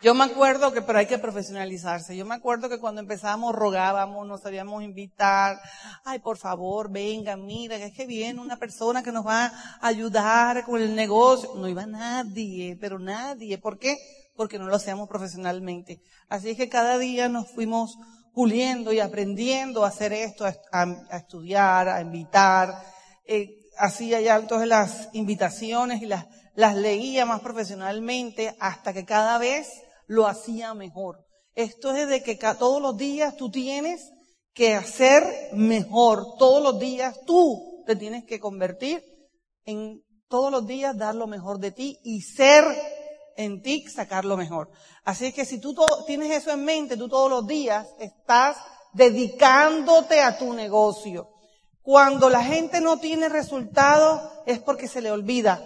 Yo 0.00 0.14
me 0.14 0.24
acuerdo 0.24 0.72
que, 0.72 0.80
pero 0.80 1.00
hay 1.00 1.06
que 1.06 1.18
profesionalizarse. 1.18 2.16
Yo 2.16 2.24
me 2.24 2.36
acuerdo 2.36 2.68
que 2.68 2.78
cuando 2.78 3.00
empezamos 3.00 3.52
rogábamos, 3.52 4.28
nos 4.28 4.42
sabíamos 4.42 4.84
invitar. 4.84 5.58
Ay, 6.04 6.20
por 6.20 6.38
favor, 6.38 6.88
vengan, 6.88 7.44
miren, 7.44 7.82
es 7.82 7.92
que 7.92 8.06
viene 8.06 8.40
una 8.40 8.58
persona 8.58 9.02
que 9.02 9.10
nos 9.10 9.26
va 9.26 9.46
a 9.46 9.52
ayudar 9.80 10.64
con 10.64 10.80
el 10.80 10.94
negocio. 10.94 11.50
No 11.56 11.66
iba 11.66 11.84
nadie, 11.84 12.78
pero 12.80 13.00
nadie. 13.00 13.58
¿Por 13.58 13.78
qué? 13.78 13.98
Porque 14.36 14.56
no 14.60 14.66
lo 14.66 14.76
hacíamos 14.76 15.08
profesionalmente. 15.08 16.00
Así 16.28 16.50
es 16.50 16.56
que 16.56 16.68
cada 16.68 16.96
día 16.98 17.28
nos 17.28 17.50
fuimos 17.50 17.98
puliendo 18.32 18.92
y 18.92 19.00
aprendiendo 19.00 19.84
a 19.84 19.88
hacer 19.88 20.12
esto, 20.12 20.44
a, 20.46 21.16
estudiar, 21.16 21.88
a 21.88 22.00
invitar. 22.00 22.72
Eh, 23.26 23.48
hacía 23.76 24.20
ya 24.20 24.46
todas 24.46 24.68
las 24.68 25.08
invitaciones 25.12 26.02
y 26.02 26.06
las 26.06 26.26
las 26.58 26.74
leía 26.74 27.24
más 27.24 27.40
profesionalmente 27.40 28.56
hasta 28.58 28.92
que 28.92 29.04
cada 29.04 29.38
vez 29.38 29.68
lo 30.08 30.26
hacía 30.26 30.74
mejor. 30.74 31.24
Esto 31.54 31.94
es 31.94 32.08
de 32.08 32.22
que 32.22 32.36
todos 32.36 32.82
los 32.82 32.96
días 32.96 33.36
tú 33.36 33.50
tienes 33.50 34.10
que 34.54 34.74
hacer 34.74 35.22
mejor. 35.52 36.36
Todos 36.38 36.62
los 36.62 36.80
días 36.80 37.20
tú 37.26 37.84
te 37.86 37.94
tienes 37.94 38.24
que 38.24 38.40
convertir 38.40 39.04
en 39.64 40.02
todos 40.28 40.50
los 40.50 40.66
días 40.66 40.96
dar 40.96 41.14
lo 41.14 41.26
mejor 41.26 41.58
de 41.58 41.70
ti 41.70 42.00
y 42.02 42.22
ser 42.22 42.64
en 43.36 43.62
ti 43.62 43.86
sacar 43.86 44.24
lo 44.24 44.36
mejor. 44.36 44.70
Así 45.04 45.32
que 45.32 45.44
si 45.44 45.60
tú 45.60 45.76
tienes 46.06 46.30
eso 46.30 46.50
en 46.50 46.64
mente, 46.64 46.96
tú 46.96 47.08
todos 47.08 47.30
los 47.30 47.46
días 47.46 47.86
estás 47.98 48.56
dedicándote 48.94 50.20
a 50.20 50.38
tu 50.38 50.52
negocio. 50.54 51.28
Cuando 51.82 52.28
la 52.28 52.42
gente 52.42 52.80
no 52.80 52.98
tiene 52.98 53.28
resultados 53.28 54.22
es 54.46 54.58
porque 54.58 54.88
se 54.88 55.00
le 55.00 55.10
olvida 55.10 55.60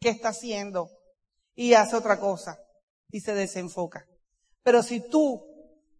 qué 0.00 0.08
está 0.10 0.28
haciendo 0.28 0.88
y 1.54 1.74
hace 1.74 1.96
otra 1.96 2.18
cosa 2.18 2.58
y 3.10 3.20
se 3.20 3.34
desenfoca. 3.34 4.06
Pero 4.62 4.82
si 4.82 5.00
tú 5.00 5.42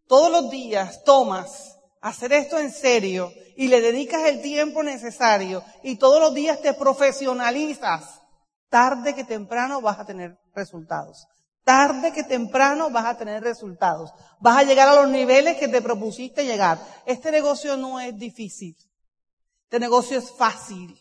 todos 0.06 0.30
los 0.30 0.50
días 0.50 1.02
tomas 1.04 1.78
hacer 2.00 2.32
esto 2.32 2.58
en 2.58 2.72
serio 2.72 3.32
y 3.56 3.68
le 3.68 3.80
dedicas 3.80 4.24
el 4.26 4.42
tiempo 4.42 4.82
necesario 4.82 5.62
y 5.82 5.96
todos 5.96 6.20
los 6.20 6.34
días 6.34 6.60
te 6.62 6.74
profesionalizas, 6.74 8.20
tarde 8.68 9.14
que 9.14 9.24
temprano 9.24 9.80
vas 9.80 9.98
a 9.98 10.06
tener 10.06 10.38
resultados. 10.54 11.26
Tarde 11.64 12.12
que 12.12 12.24
temprano 12.24 12.90
vas 12.90 13.04
a 13.04 13.18
tener 13.18 13.42
resultados. 13.42 14.10
Vas 14.40 14.56
a 14.56 14.62
llegar 14.64 14.88
a 14.88 14.94
los 14.94 15.10
niveles 15.10 15.58
que 15.58 15.68
te 15.68 15.82
propusiste 15.82 16.44
llegar. 16.44 16.78
Este 17.06 17.30
negocio 17.30 17.76
no 17.76 18.00
es 18.00 18.16
difícil. 18.16 18.74
Este 19.64 19.78
negocio 19.78 20.18
es 20.18 20.32
fácil. 20.32 20.98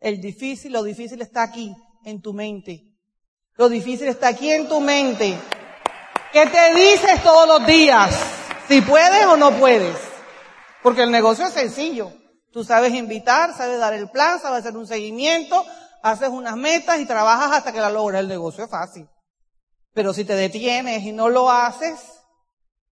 El 0.00 0.20
difícil, 0.20 0.72
lo 0.72 0.82
difícil 0.82 1.20
está 1.22 1.42
aquí, 1.42 1.74
en 2.04 2.20
tu 2.20 2.32
mente. 2.32 2.93
Lo 3.56 3.68
difícil 3.68 4.08
está 4.08 4.28
aquí 4.28 4.50
en 4.50 4.68
tu 4.68 4.80
mente. 4.80 5.38
¿Qué 6.32 6.46
te 6.46 6.74
dices 6.74 7.22
todos 7.22 7.46
los 7.46 7.66
días? 7.66 8.12
Si 8.66 8.80
puedes 8.80 9.26
o 9.26 9.36
no 9.36 9.52
puedes. 9.52 9.96
Porque 10.82 11.02
el 11.02 11.12
negocio 11.12 11.46
es 11.46 11.52
sencillo. 11.52 12.10
Tú 12.52 12.64
sabes 12.64 12.92
invitar, 12.92 13.56
sabes 13.56 13.78
dar 13.78 13.94
el 13.94 14.10
plan, 14.10 14.40
sabes 14.40 14.60
hacer 14.60 14.76
un 14.76 14.88
seguimiento, 14.88 15.64
haces 16.02 16.30
unas 16.30 16.56
metas 16.56 16.98
y 16.98 17.06
trabajas 17.06 17.52
hasta 17.52 17.72
que 17.72 17.80
la 17.80 17.90
logras. 17.90 18.22
El 18.22 18.28
negocio 18.28 18.64
es 18.64 18.70
fácil. 18.70 19.08
Pero 19.92 20.12
si 20.12 20.24
te 20.24 20.34
detienes 20.34 21.04
y 21.04 21.12
no 21.12 21.28
lo 21.28 21.48
haces 21.48 22.00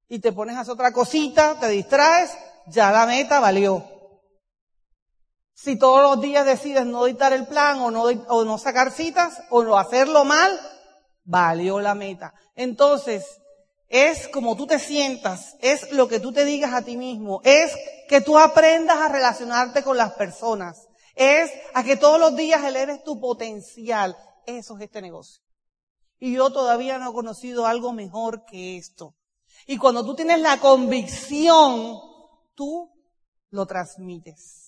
y 0.08 0.20
te 0.20 0.32
pones 0.32 0.56
a 0.56 0.60
hacer 0.60 0.74
otra 0.74 0.92
cosita, 0.92 1.56
te 1.58 1.66
distraes, 1.68 2.30
ya 2.68 2.92
la 2.92 3.06
meta 3.06 3.40
valió. 3.40 3.84
Si 5.62 5.76
todos 5.76 6.02
los 6.02 6.20
días 6.20 6.44
decides 6.44 6.84
no 6.86 7.04
dictar 7.04 7.32
el 7.32 7.46
plan 7.46 7.78
o 7.78 7.92
no, 7.92 8.02
o 8.02 8.44
no 8.44 8.58
sacar 8.58 8.90
citas 8.90 9.40
o 9.48 9.62
no 9.62 9.78
hacerlo 9.78 10.24
mal, 10.24 10.58
valió 11.22 11.78
la 11.78 11.94
meta. 11.94 12.34
Entonces, 12.56 13.24
es 13.86 14.26
como 14.26 14.56
tú 14.56 14.66
te 14.66 14.80
sientas, 14.80 15.54
es 15.60 15.92
lo 15.92 16.08
que 16.08 16.18
tú 16.18 16.32
te 16.32 16.44
digas 16.44 16.72
a 16.74 16.82
ti 16.82 16.96
mismo, 16.96 17.40
es 17.44 17.76
que 18.08 18.20
tú 18.20 18.38
aprendas 18.38 18.98
a 18.98 19.06
relacionarte 19.06 19.84
con 19.84 19.96
las 19.96 20.14
personas, 20.14 20.88
es 21.14 21.52
a 21.74 21.84
que 21.84 21.94
todos 21.94 22.18
los 22.18 22.34
días 22.34 22.64
eleves 22.64 23.04
tu 23.04 23.20
potencial. 23.20 24.16
Eso 24.46 24.76
es 24.76 24.82
este 24.82 25.00
negocio. 25.00 25.44
Y 26.18 26.32
yo 26.32 26.50
todavía 26.50 26.98
no 26.98 27.10
he 27.10 27.14
conocido 27.14 27.66
algo 27.66 27.92
mejor 27.92 28.44
que 28.46 28.78
esto. 28.78 29.14
Y 29.68 29.78
cuando 29.78 30.04
tú 30.04 30.16
tienes 30.16 30.40
la 30.40 30.58
convicción, 30.58 32.00
tú 32.56 32.90
lo 33.50 33.64
transmites. 33.66 34.61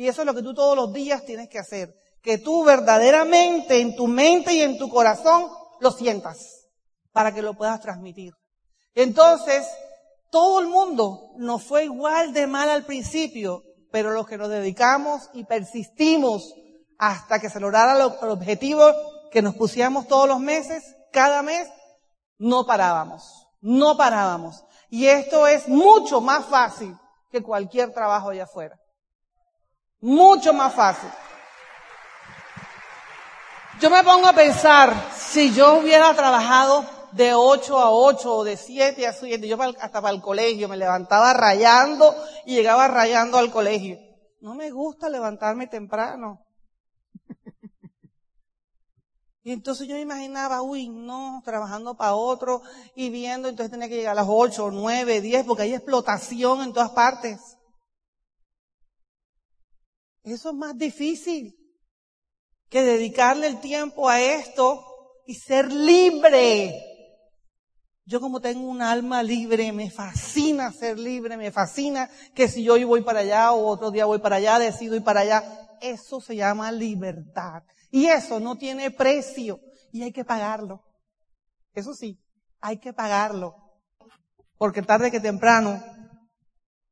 Y 0.00 0.08
eso 0.08 0.22
es 0.22 0.26
lo 0.26 0.32
que 0.32 0.42
tú 0.42 0.54
todos 0.54 0.74
los 0.74 0.94
días 0.94 1.26
tienes 1.26 1.50
que 1.50 1.58
hacer. 1.58 1.94
Que 2.22 2.38
tú 2.38 2.64
verdaderamente 2.64 3.82
en 3.82 3.94
tu 3.94 4.06
mente 4.06 4.54
y 4.54 4.62
en 4.62 4.78
tu 4.78 4.88
corazón 4.88 5.44
lo 5.78 5.90
sientas 5.90 6.68
para 7.12 7.34
que 7.34 7.42
lo 7.42 7.52
puedas 7.52 7.82
transmitir. 7.82 8.32
Entonces, 8.94 9.62
todo 10.30 10.60
el 10.60 10.68
mundo 10.68 11.32
nos 11.36 11.64
fue 11.64 11.84
igual 11.84 12.32
de 12.32 12.46
mal 12.46 12.70
al 12.70 12.86
principio, 12.86 13.62
pero 13.92 14.12
los 14.12 14.26
que 14.26 14.38
nos 14.38 14.48
dedicamos 14.48 15.28
y 15.34 15.44
persistimos 15.44 16.54
hasta 16.96 17.38
que 17.38 17.50
se 17.50 17.60
lograra 17.60 17.92
el 17.92 18.30
objetivo 18.30 18.90
que 19.30 19.42
nos 19.42 19.54
pusiéramos 19.54 20.08
todos 20.08 20.26
los 20.26 20.40
meses, 20.40 20.82
cada 21.12 21.42
mes, 21.42 21.68
no 22.38 22.64
parábamos, 22.64 23.46
no 23.60 23.98
parábamos. 23.98 24.64
Y 24.88 25.08
esto 25.08 25.46
es 25.46 25.68
mucho 25.68 26.22
más 26.22 26.46
fácil 26.46 26.96
que 27.30 27.42
cualquier 27.42 27.92
trabajo 27.92 28.30
allá 28.30 28.44
afuera. 28.44 28.79
Mucho 30.00 30.52
más 30.52 30.74
fácil. 30.74 31.10
Yo 33.80 33.90
me 33.90 34.02
pongo 34.04 34.26
a 34.26 34.32
pensar, 34.32 34.94
si 35.16 35.52
yo 35.54 35.78
hubiera 35.78 36.14
trabajado 36.14 36.84
de 37.12 37.34
8 37.34 37.78
a 37.78 37.90
8 37.90 38.36
o 38.36 38.44
de 38.44 38.56
7 38.56 39.06
a 39.06 39.12
7, 39.12 39.48
yo 39.48 39.58
hasta 39.62 40.02
para 40.02 40.14
el 40.14 40.20
colegio 40.20 40.68
me 40.68 40.76
levantaba 40.76 41.32
rayando 41.32 42.14
y 42.44 42.54
llegaba 42.56 42.88
rayando 42.88 43.38
al 43.38 43.50
colegio. 43.50 43.98
No 44.40 44.54
me 44.54 44.70
gusta 44.70 45.08
levantarme 45.08 45.66
temprano. 45.66 46.44
Y 49.42 49.52
entonces 49.52 49.88
yo 49.88 49.94
me 49.94 50.02
imaginaba, 50.02 50.60
uy, 50.60 50.90
no, 50.90 51.40
trabajando 51.44 51.96
para 51.96 52.14
otro 52.14 52.60
y 52.94 53.08
viendo, 53.08 53.48
entonces 53.48 53.70
tenía 53.70 53.88
que 53.88 53.96
llegar 53.96 54.12
a 54.12 54.22
las 54.22 54.26
8, 54.28 54.70
9, 54.70 55.22
10, 55.22 55.46
porque 55.46 55.62
hay 55.62 55.74
explotación 55.74 56.60
en 56.60 56.74
todas 56.74 56.90
partes. 56.90 57.56
Eso 60.22 60.50
es 60.50 60.56
más 60.56 60.76
difícil 60.76 61.56
que 62.68 62.82
dedicarle 62.82 63.46
el 63.46 63.60
tiempo 63.60 64.08
a 64.08 64.20
esto 64.20 64.84
y 65.26 65.34
ser 65.34 65.72
libre. 65.72 66.74
Yo 68.04 68.20
como 68.20 68.40
tengo 68.40 68.68
un 68.68 68.82
alma 68.82 69.22
libre, 69.22 69.72
me 69.72 69.90
fascina 69.90 70.72
ser 70.72 70.98
libre, 70.98 71.36
me 71.36 71.52
fascina 71.52 72.10
que 72.34 72.48
si 72.48 72.64
yo 72.64 72.74
hoy 72.74 72.84
voy 72.84 73.02
para 73.02 73.20
allá 73.20 73.52
o 73.52 73.66
otro 73.66 73.90
día 73.90 74.04
voy 74.04 74.18
para 74.18 74.36
allá, 74.36 74.58
decido 74.58 74.96
ir 74.96 75.04
para 75.04 75.20
allá. 75.20 75.78
Eso 75.80 76.20
se 76.20 76.36
llama 76.36 76.72
libertad. 76.72 77.62
Y 77.90 78.06
eso 78.06 78.40
no 78.40 78.56
tiene 78.56 78.90
precio 78.90 79.60
y 79.92 80.02
hay 80.02 80.12
que 80.12 80.24
pagarlo. 80.24 80.82
Eso 81.74 81.94
sí, 81.94 82.20
hay 82.60 82.78
que 82.78 82.92
pagarlo. 82.92 83.54
Porque 84.58 84.82
tarde 84.82 85.10
que 85.10 85.20
temprano, 85.20 85.82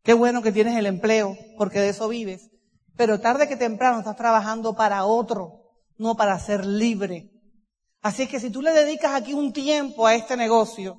qué 0.02 0.14
bueno 0.14 0.42
que 0.42 0.52
tienes 0.52 0.76
el 0.76 0.86
empleo, 0.86 1.36
porque 1.56 1.80
de 1.80 1.90
eso 1.90 2.08
vives. 2.08 2.50
Pero 2.98 3.20
tarde 3.20 3.46
que 3.46 3.56
temprano 3.56 4.00
estás 4.00 4.16
trabajando 4.16 4.74
para 4.74 5.04
otro, 5.04 5.62
no 5.98 6.16
para 6.16 6.36
ser 6.40 6.66
libre. 6.66 7.30
Así 8.02 8.26
que 8.26 8.40
si 8.40 8.50
tú 8.50 8.60
le 8.60 8.72
dedicas 8.72 9.14
aquí 9.14 9.34
un 9.34 9.52
tiempo 9.52 10.04
a 10.04 10.16
este 10.16 10.36
negocio, 10.36 10.98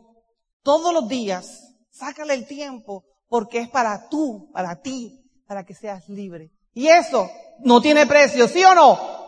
todos 0.64 0.94
los 0.94 1.10
días, 1.10 1.76
sácale 1.92 2.36
el 2.36 2.48
tiempo 2.48 3.04
porque 3.28 3.60
es 3.60 3.70
para 3.70 4.08
tú, 4.08 4.50
para 4.54 4.82
ti, 4.82 5.30
para 5.46 5.66
que 5.66 5.76
seas 5.76 6.08
libre. 6.08 6.52
Y 6.74 6.88
eso 6.88 7.30
no 7.60 7.82
tiene 7.82 8.08
precio, 8.08 8.48
¿sí 8.48 8.64
o 8.64 8.74
no? 8.74 9.20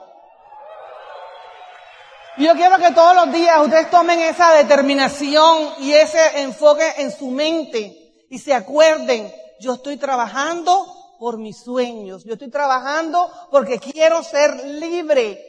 Yo 2.38 2.54
quiero 2.54 2.78
que 2.78 2.92
todos 2.92 3.14
los 3.18 3.34
días 3.34 3.60
ustedes 3.62 3.90
tomen 3.90 4.18
esa 4.20 4.54
determinación 4.54 5.74
y 5.80 5.92
ese 5.92 6.42
enfoque 6.42 6.88
en 7.00 7.12
su 7.12 7.32
mente 7.32 8.26
y 8.30 8.40
se 8.40 8.54
acuerden, 8.54 9.30
yo 9.60 9.74
estoy 9.74 9.98
trabajando 9.98 11.01
por 11.22 11.38
mis 11.38 11.58
sueños, 11.58 12.24
yo 12.26 12.34
estoy 12.34 12.50
trabajando 12.50 13.30
porque 13.52 13.78
quiero 13.78 14.24
ser 14.24 14.66
libre, 14.66 15.40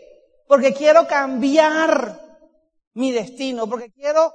porque 0.46 0.74
quiero 0.74 1.08
cambiar 1.08 2.20
mi 2.92 3.10
destino, 3.10 3.66
porque 3.66 3.90
quiero 3.90 4.34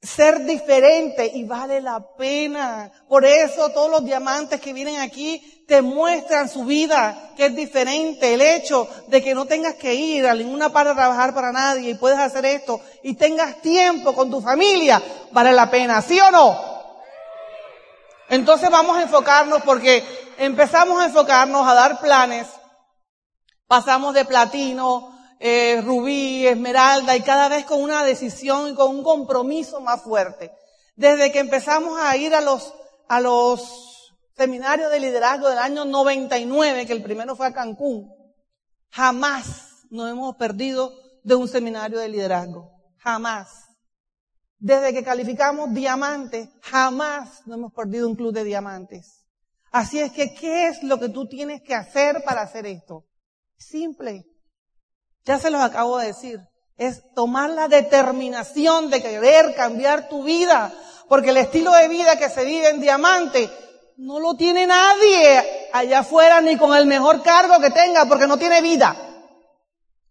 ser 0.00 0.44
diferente 0.44 1.30
y 1.32 1.44
vale 1.44 1.80
la 1.80 2.04
pena. 2.18 2.90
Por 3.08 3.24
eso 3.24 3.70
todos 3.70 3.88
los 3.88 4.04
diamantes 4.04 4.60
que 4.60 4.72
vienen 4.72 4.98
aquí 4.98 5.64
te 5.68 5.80
muestran 5.80 6.48
su 6.48 6.64
vida, 6.64 7.34
que 7.36 7.46
es 7.46 7.54
diferente. 7.54 8.34
El 8.34 8.40
hecho 8.40 8.88
de 9.06 9.22
que 9.22 9.36
no 9.36 9.46
tengas 9.46 9.76
que 9.76 9.94
ir 9.94 10.26
a 10.26 10.34
ninguna 10.34 10.72
parte 10.72 10.90
a 10.90 10.96
trabajar 10.96 11.32
para 11.32 11.52
nadie 11.52 11.90
y 11.90 11.94
puedes 11.94 12.18
hacer 12.18 12.44
esto 12.46 12.80
y 13.04 13.14
tengas 13.14 13.62
tiempo 13.62 14.12
con 14.12 14.28
tu 14.28 14.40
familia, 14.40 15.00
vale 15.30 15.52
la 15.52 15.70
pena, 15.70 16.02
¿sí 16.02 16.18
o 16.18 16.32
no? 16.32 16.71
Entonces 18.32 18.70
vamos 18.70 18.96
a 18.96 19.02
enfocarnos 19.02 19.60
porque 19.60 20.02
empezamos 20.38 21.02
a 21.02 21.04
enfocarnos 21.04 21.68
a 21.68 21.74
dar 21.74 22.00
planes. 22.00 22.48
Pasamos 23.66 24.14
de 24.14 24.24
platino, 24.24 25.14
eh, 25.38 25.82
rubí, 25.84 26.46
esmeralda, 26.46 27.14
y 27.14 27.20
cada 27.20 27.50
vez 27.50 27.66
con 27.66 27.82
una 27.82 28.02
decisión 28.04 28.70
y 28.70 28.74
con 28.74 28.88
un 28.96 29.04
compromiso 29.04 29.82
más 29.82 30.00
fuerte. 30.00 30.50
Desde 30.96 31.30
que 31.30 31.40
empezamos 31.40 32.00
a 32.00 32.16
ir 32.16 32.34
a 32.34 32.40
los, 32.40 32.72
a 33.06 33.20
los 33.20 34.14
seminarios 34.34 34.90
de 34.90 35.00
liderazgo 35.00 35.50
del 35.50 35.58
año 35.58 35.84
99, 35.84 36.86
que 36.86 36.94
el 36.94 37.02
primero 37.02 37.36
fue 37.36 37.48
a 37.48 37.52
Cancún, 37.52 38.14
jamás 38.88 39.84
nos 39.90 40.10
hemos 40.10 40.36
perdido 40.36 40.94
de 41.22 41.34
un 41.34 41.48
seminario 41.48 41.98
de 41.98 42.08
liderazgo. 42.08 42.72
Jamás. 42.96 43.71
Desde 44.62 44.92
que 44.92 45.02
calificamos 45.02 45.74
diamantes, 45.74 46.48
jamás 46.62 47.44
nos 47.46 47.58
hemos 47.58 47.72
perdido 47.72 48.08
un 48.08 48.14
club 48.14 48.32
de 48.32 48.44
diamantes. 48.44 49.24
Así 49.72 49.98
es 49.98 50.12
que, 50.12 50.34
¿qué 50.34 50.68
es 50.68 50.84
lo 50.84 51.00
que 51.00 51.08
tú 51.08 51.26
tienes 51.26 51.62
que 51.62 51.74
hacer 51.74 52.22
para 52.22 52.42
hacer 52.42 52.66
esto? 52.66 53.04
Simple. 53.58 54.24
Ya 55.24 55.40
se 55.40 55.50
los 55.50 55.60
acabo 55.60 55.98
de 55.98 56.06
decir. 56.06 56.38
Es 56.76 57.02
tomar 57.12 57.50
la 57.50 57.66
determinación 57.66 58.88
de 58.88 59.02
querer 59.02 59.52
cambiar 59.56 60.08
tu 60.08 60.22
vida. 60.22 60.72
Porque 61.08 61.30
el 61.30 61.38
estilo 61.38 61.72
de 61.72 61.88
vida 61.88 62.16
que 62.16 62.28
se 62.28 62.44
vive 62.44 62.68
en 62.68 62.80
diamante 62.80 63.50
no 63.96 64.20
lo 64.20 64.36
tiene 64.36 64.64
nadie 64.64 65.42
allá 65.72 65.98
afuera 65.98 66.40
ni 66.40 66.56
con 66.56 66.72
el 66.76 66.86
mejor 66.86 67.20
cargo 67.24 67.60
que 67.60 67.70
tenga 67.70 68.04
porque 68.04 68.28
no 68.28 68.38
tiene 68.38 68.62
vida. 68.62 68.94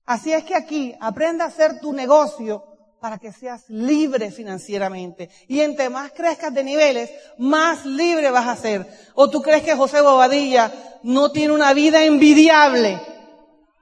Así 0.05 0.33
es 0.33 0.43
que 0.43 0.55
aquí 0.55 0.93
aprende 0.99 1.45
a 1.45 1.47
hacer 1.47 1.79
tu 1.79 1.93
negocio 1.93 2.70
para 3.01 3.17
que 3.17 3.33
seas 3.33 3.67
libre 3.67 4.31
financieramente. 4.31 5.29
Y 5.49 5.59
entre 5.59 5.89
más 5.89 6.13
crezcas 6.13 6.53
de 6.53 6.63
niveles, 6.63 7.09
más 7.37 7.85
libre 7.85 8.31
vas 8.31 8.47
a 8.47 8.55
ser. 8.55 8.87
¿O 9.15 9.29
tú 9.29 9.41
crees 9.41 9.63
que 9.63 9.75
José 9.75 9.99
Bobadilla 9.99 10.71
no 11.03 11.31
tiene 11.31 11.53
una 11.53 11.73
vida 11.73 12.03
envidiable? 12.03 13.11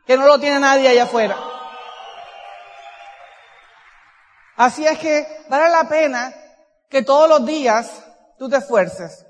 que 0.09 0.17
no 0.17 0.25
lo 0.25 0.39
tiene 0.39 0.59
nadie 0.59 0.89
allá 0.89 1.03
afuera. 1.03 1.37
Así 4.55 4.83
es 4.83 4.97
que 4.97 5.45
vale 5.47 5.69
la 5.69 5.87
pena 5.87 6.33
que 6.89 7.03
todos 7.03 7.29
los 7.29 7.45
días 7.45 7.91
tú 8.39 8.49
te 8.49 8.57
esfuerces. 8.57 9.23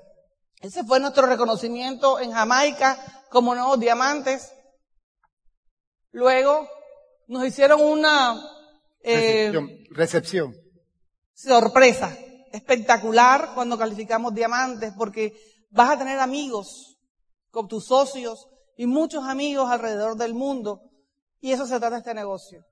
Ese 0.62 0.82
fue 0.84 0.98
nuestro 0.98 1.26
reconocimiento 1.26 2.18
en 2.18 2.32
Jamaica 2.32 2.96
como 3.28 3.54
nuevos 3.54 3.78
diamantes. 3.78 4.54
Luego 6.12 6.66
nos 7.26 7.44
hicieron 7.44 7.82
una 7.82 8.40
eh, 9.02 9.52
recepción. 9.90 10.54
sorpresa 11.34 12.16
espectacular 12.52 13.52
cuando 13.54 13.78
calificamos 13.78 14.34
diamantes 14.34 14.92
porque 14.96 15.34
vas 15.70 15.90
a 15.90 15.98
tener 15.98 16.18
amigos 16.18 16.98
con 17.50 17.68
tus 17.68 17.86
socios 17.86 18.48
y 18.76 18.86
muchos 18.86 19.24
amigos 19.24 19.70
alrededor 19.70 20.16
del 20.16 20.34
mundo. 20.34 20.80
Y 21.40 21.52
eso 21.52 21.66
se 21.66 21.78
trata 21.78 21.90
de 21.90 21.98
este 21.98 22.14
negocio. 22.14 22.64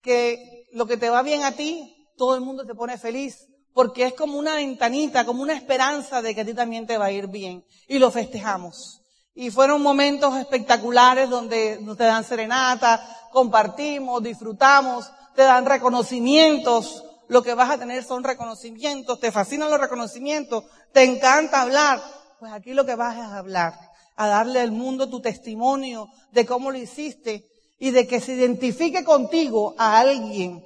Que 0.00 0.66
lo 0.72 0.86
que 0.86 0.96
te 0.96 1.10
va 1.10 1.22
bien 1.22 1.42
a 1.42 1.52
ti, 1.52 2.06
todo 2.16 2.34
el 2.34 2.40
mundo 2.40 2.64
te 2.64 2.74
pone 2.74 2.98
feliz, 2.98 3.46
porque 3.72 4.04
es 4.04 4.14
como 4.14 4.38
una 4.38 4.54
ventanita, 4.54 5.24
como 5.24 5.42
una 5.42 5.54
esperanza 5.54 6.22
de 6.22 6.34
que 6.34 6.42
a 6.42 6.44
ti 6.44 6.54
también 6.54 6.86
te 6.86 6.98
va 6.98 7.06
a 7.06 7.12
ir 7.12 7.28
bien. 7.28 7.64
Y 7.88 7.98
lo 7.98 8.10
festejamos. 8.10 9.02
Y 9.34 9.50
fueron 9.50 9.82
momentos 9.82 10.36
espectaculares 10.36 11.30
donde 11.30 11.78
te 11.96 12.04
dan 12.04 12.24
serenata, 12.24 13.00
compartimos, 13.30 14.22
disfrutamos, 14.22 15.10
te 15.34 15.42
dan 15.42 15.66
reconocimientos. 15.66 17.04
Lo 17.28 17.42
que 17.42 17.54
vas 17.54 17.70
a 17.70 17.78
tener 17.78 18.04
son 18.04 18.24
reconocimientos, 18.24 19.20
te 19.20 19.30
fascinan 19.30 19.70
los 19.70 19.80
reconocimientos, 19.80 20.64
te 20.92 21.02
encanta 21.02 21.62
hablar. 21.62 22.00
Pues 22.40 22.52
aquí 22.52 22.72
lo 22.72 22.86
que 22.86 22.94
vas 22.94 23.16
es 23.16 23.22
a 23.22 23.38
hablar 23.38 23.74
a 24.18 24.26
darle 24.26 24.60
al 24.60 24.72
mundo 24.72 25.08
tu 25.08 25.20
testimonio 25.20 26.08
de 26.32 26.44
cómo 26.44 26.72
lo 26.72 26.76
hiciste 26.76 27.46
y 27.78 27.92
de 27.92 28.08
que 28.08 28.20
se 28.20 28.32
identifique 28.32 29.04
contigo 29.04 29.76
a 29.78 30.00
alguien 30.00 30.60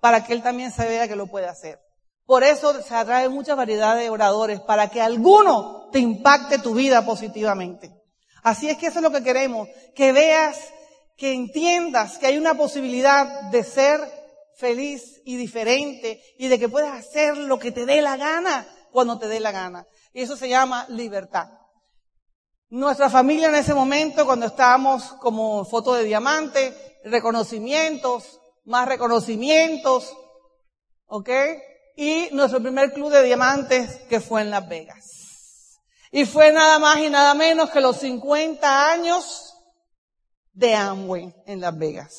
para 0.00 0.24
que 0.24 0.32
él 0.32 0.42
también 0.42 0.72
se 0.72 0.88
vea 0.88 1.06
que 1.06 1.14
lo 1.14 1.26
puede 1.26 1.46
hacer. 1.46 1.78
Por 2.24 2.42
eso 2.42 2.82
se 2.82 2.94
atrae 2.94 3.28
mucha 3.28 3.54
variedad 3.54 3.94
de 3.94 4.08
oradores, 4.08 4.60
para 4.60 4.88
que 4.88 5.02
alguno 5.02 5.90
te 5.92 5.98
impacte 5.98 6.58
tu 6.58 6.72
vida 6.72 7.04
positivamente. 7.04 7.92
Así 8.42 8.70
es 8.70 8.78
que 8.78 8.86
eso 8.86 9.00
es 9.00 9.02
lo 9.02 9.12
que 9.12 9.22
queremos, 9.22 9.68
que 9.94 10.12
veas, 10.12 10.56
que 11.16 11.32
entiendas 11.32 12.18
que 12.18 12.26
hay 12.26 12.38
una 12.38 12.54
posibilidad 12.54 13.50
de 13.50 13.62
ser 13.62 14.00
feliz 14.56 15.20
y 15.24 15.36
diferente 15.36 16.22
y 16.38 16.48
de 16.48 16.58
que 16.58 16.68
puedes 16.68 16.90
hacer 16.90 17.36
lo 17.36 17.58
que 17.58 17.72
te 17.72 17.86
dé 17.86 18.00
la 18.00 18.16
gana 18.16 18.66
cuando 18.90 19.18
te 19.18 19.28
dé 19.28 19.40
la 19.40 19.52
gana. 19.52 19.86
Y 20.12 20.22
eso 20.22 20.36
se 20.36 20.48
llama 20.48 20.86
libertad. 20.88 21.48
Nuestra 22.70 23.10
familia 23.10 23.48
en 23.48 23.56
ese 23.56 23.74
momento, 23.74 24.26
cuando 24.26 24.46
estábamos 24.46 25.04
como 25.20 25.64
foto 25.64 25.94
de 25.94 26.04
diamante, 26.04 27.00
reconocimientos, 27.04 28.40
más 28.64 28.88
reconocimientos, 28.88 30.12
¿ok? 31.06 31.30
Y 31.96 32.28
nuestro 32.32 32.60
primer 32.60 32.92
club 32.92 33.10
de 33.10 33.22
diamantes 33.22 34.00
que 34.08 34.20
fue 34.20 34.42
en 34.42 34.50
Las 34.50 34.68
Vegas. 34.68 35.80
Y 36.10 36.24
fue 36.24 36.52
nada 36.52 36.78
más 36.78 36.98
y 36.98 37.10
nada 37.10 37.34
menos 37.34 37.70
que 37.70 37.80
los 37.80 37.98
50 37.98 38.90
años 38.90 39.43
de 40.54 40.74
Amway 40.74 41.34
en 41.46 41.60
Las 41.60 41.76
Vegas. 41.76 42.12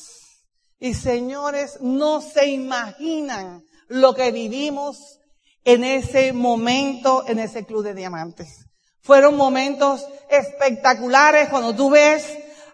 Y 0.78 0.94
señores, 0.94 1.78
no 1.80 2.20
se 2.20 2.46
imaginan 2.48 3.64
lo 3.88 4.14
que 4.14 4.30
vivimos 4.30 5.18
en 5.64 5.82
ese 5.82 6.32
momento 6.32 7.24
en 7.26 7.40
ese 7.40 7.64
club 7.64 7.82
de 7.82 7.94
diamantes. 7.94 8.66
Fueron 9.00 9.36
momentos 9.36 10.06
espectaculares 10.30 11.48
cuando 11.48 11.74
tú 11.74 11.90
ves 11.90 12.24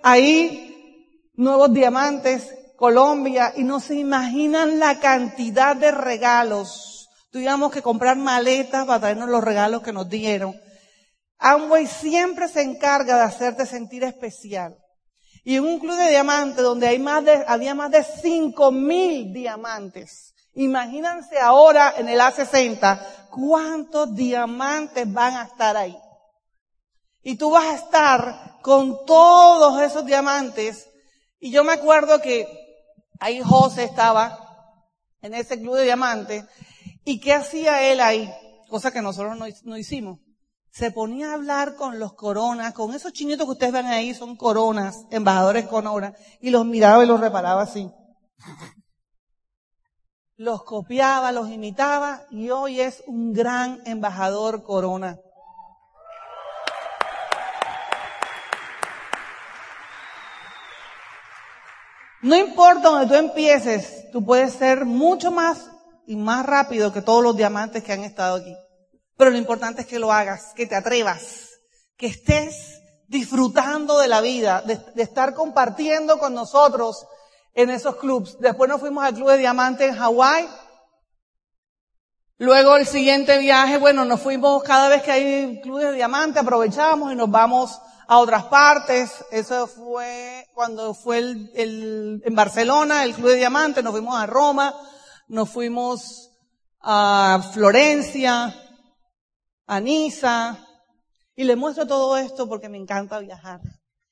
ahí 0.02 1.30
nuevos 1.34 1.72
diamantes 1.72 2.50
Colombia, 2.82 3.52
y 3.54 3.62
no 3.62 3.78
se 3.78 3.94
imaginan 3.94 4.80
la 4.80 4.98
cantidad 4.98 5.76
de 5.76 5.92
regalos. 5.92 7.08
Tuvimos 7.30 7.70
que 7.70 7.80
comprar 7.80 8.16
maletas 8.16 8.84
para 8.86 8.98
traernos 8.98 9.28
los 9.28 9.44
regalos 9.44 9.82
que 9.82 9.92
nos 9.92 10.08
dieron. 10.08 10.60
Amway 11.38 11.86
siempre 11.86 12.48
se 12.48 12.62
encarga 12.62 13.14
de 13.14 13.22
hacerte 13.22 13.66
sentir 13.66 14.02
especial. 14.02 14.76
Y 15.44 15.56
en 15.56 15.64
un 15.64 15.80
club 15.80 15.96
de 15.96 16.10
diamantes 16.10 16.62
donde 16.62 16.86
hay 16.86 16.98
más 16.98 17.24
de, 17.24 17.44
había 17.46 17.74
más 17.74 17.90
de 17.90 18.04
5 18.04 18.70
mil 18.70 19.32
diamantes. 19.32 20.34
Imagínense 20.54 21.38
ahora 21.38 21.94
en 21.96 22.08
el 22.08 22.20
A60 22.20 23.28
cuántos 23.30 24.14
diamantes 24.14 25.10
van 25.12 25.36
a 25.36 25.44
estar 25.44 25.76
ahí. 25.76 25.96
Y 27.22 27.36
tú 27.36 27.50
vas 27.50 27.64
a 27.64 27.74
estar 27.74 28.58
con 28.62 29.04
todos 29.04 29.80
esos 29.80 30.04
diamantes. 30.04 30.88
Y 31.40 31.50
yo 31.50 31.64
me 31.64 31.72
acuerdo 31.72 32.20
que 32.20 32.46
ahí 33.18 33.40
José 33.40 33.84
estaba 33.84 34.38
en 35.22 35.34
ese 35.34 35.58
club 35.58 35.76
de 35.76 35.84
diamantes. 35.84 36.44
¿Y 37.04 37.18
qué 37.20 37.32
hacía 37.32 37.82
él 37.90 38.00
ahí? 38.00 38.32
Cosa 38.68 38.92
que 38.92 39.02
nosotros 39.02 39.36
no, 39.36 39.46
no 39.64 39.76
hicimos 39.76 40.20
se 40.72 40.90
ponía 40.90 41.30
a 41.30 41.34
hablar 41.34 41.76
con 41.76 41.98
los 41.98 42.14
coronas, 42.14 42.72
con 42.72 42.94
esos 42.94 43.12
chinitos 43.12 43.44
que 43.44 43.52
ustedes 43.52 43.74
ven 43.74 43.86
ahí, 43.86 44.14
son 44.14 44.36
coronas, 44.36 45.04
embajadores 45.10 45.66
corona, 45.66 46.14
y 46.40 46.48
los 46.48 46.64
miraba 46.64 47.04
y 47.04 47.06
los 47.06 47.20
reparaba 47.20 47.62
así. 47.62 47.90
Los 50.36 50.64
copiaba, 50.64 51.30
los 51.30 51.50
imitaba, 51.50 52.22
y 52.30 52.48
hoy 52.48 52.80
es 52.80 53.04
un 53.06 53.34
gran 53.34 53.82
embajador 53.84 54.62
corona. 54.62 55.18
No 62.22 62.34
importa 62.34 62.88
donde 62.88 63.08
tú 63.08 63.14
empieces, 63.14 64.10
tú 64.10 64.24
puedes 64.24 64.54
ser 64.54 64.86
mucho 64.86 65.30
más 65.30 65.70
y 66.06 66.16
más 66.16 66.46
rápido 66.46 66.94
que 66.94 67.02
todos 67.02 67.22
los 67.22 67.36
diamantes 67.36 67.84
que 67.84 67.92
han 67.92 68.04
estado 68.04 68.36
aquí. 68.36 68.56
Pero 69.16 69.30
lo 69.30 69.38
importante 69.38 69.82
es 69.82 69.86
que 69.86 69.98
lo 69.98 70.12
hagas, 70.12 70.52
que 70.54 70.66
te 70.66 70.74
atrevas, 70.74 71.50
que 71.96 72.06
estés 72.06 72.82
disfrutando 73.12 73.98
de 73.98 74.08
la 74.08 74.22
vida, 74.22 74.62
de, 74.62 74.80
estar 75.02 75.34
compartiendo 75.34 76.18
con 76.18 76.34
nosotros 76.34 77.06
en 77.54 77.70
esos 77.70 77.96
clubs. 77.96 78.38
Después 78.40 78.68
nos 78.70 78.80
fuimos 78.80 79.04
al 79.04 79.14
Club 79.14 79.30
de 79.30 79.38
Diamante 79.38 79.86
en 79.86 79.94
Hawái. 79.94 80.48
Luego 82.38 82.76
el 82.76 82.86
siguiente 82.86 83.38
viaje, 83.38 83.76
bueno, 83.76 84.06
nos 84.06 84.20
fuimos 84.20 84.62
cada 84.62 84.88
vez 84.88 85.02
que 85.02 85.12
hay 85.12 85.60
Club 85.60 85.80
de 85.80 85.92
Diamante, 85.92 86.40
aprovechamos 86.40 87.12
y 87.12 87.14
nos 87.14 87.30
vamos 87.30 87.78
a 88.08 88.18
otras 88.18 88.44
partes. 88.44 89.12
Eso 89.30 89.66
fue 89.66 90.48
cuando 90.54 90.94
fue 90.94 91.18
el, 91.18 92.22
en 92.24 92.34
Barcelona, 92.34 93.04
el 93.04 93.14
Club 93.14 93.28
de 93.28 93.36
Diamante, 93.36 93.82
nos 93.82 93.92
fuimos 93.92 94.18
a 94.18 94.26
Roma, 94.26 94.74
nos 95.28 95.50
fuimos 95.50 96.30
a 96.80 97.42
Florencia, 97.52 98.54
a. 99.66 100.58
Y 101.34 101.44
le 101.44 101.56
muestro 101.56 101.86
todo 101.86 102.16
esto 102.16 102.48
porque 102.48 102.68
me 102.68 102.78
encanta 102.78 103.18
viajar. 103.18 103.60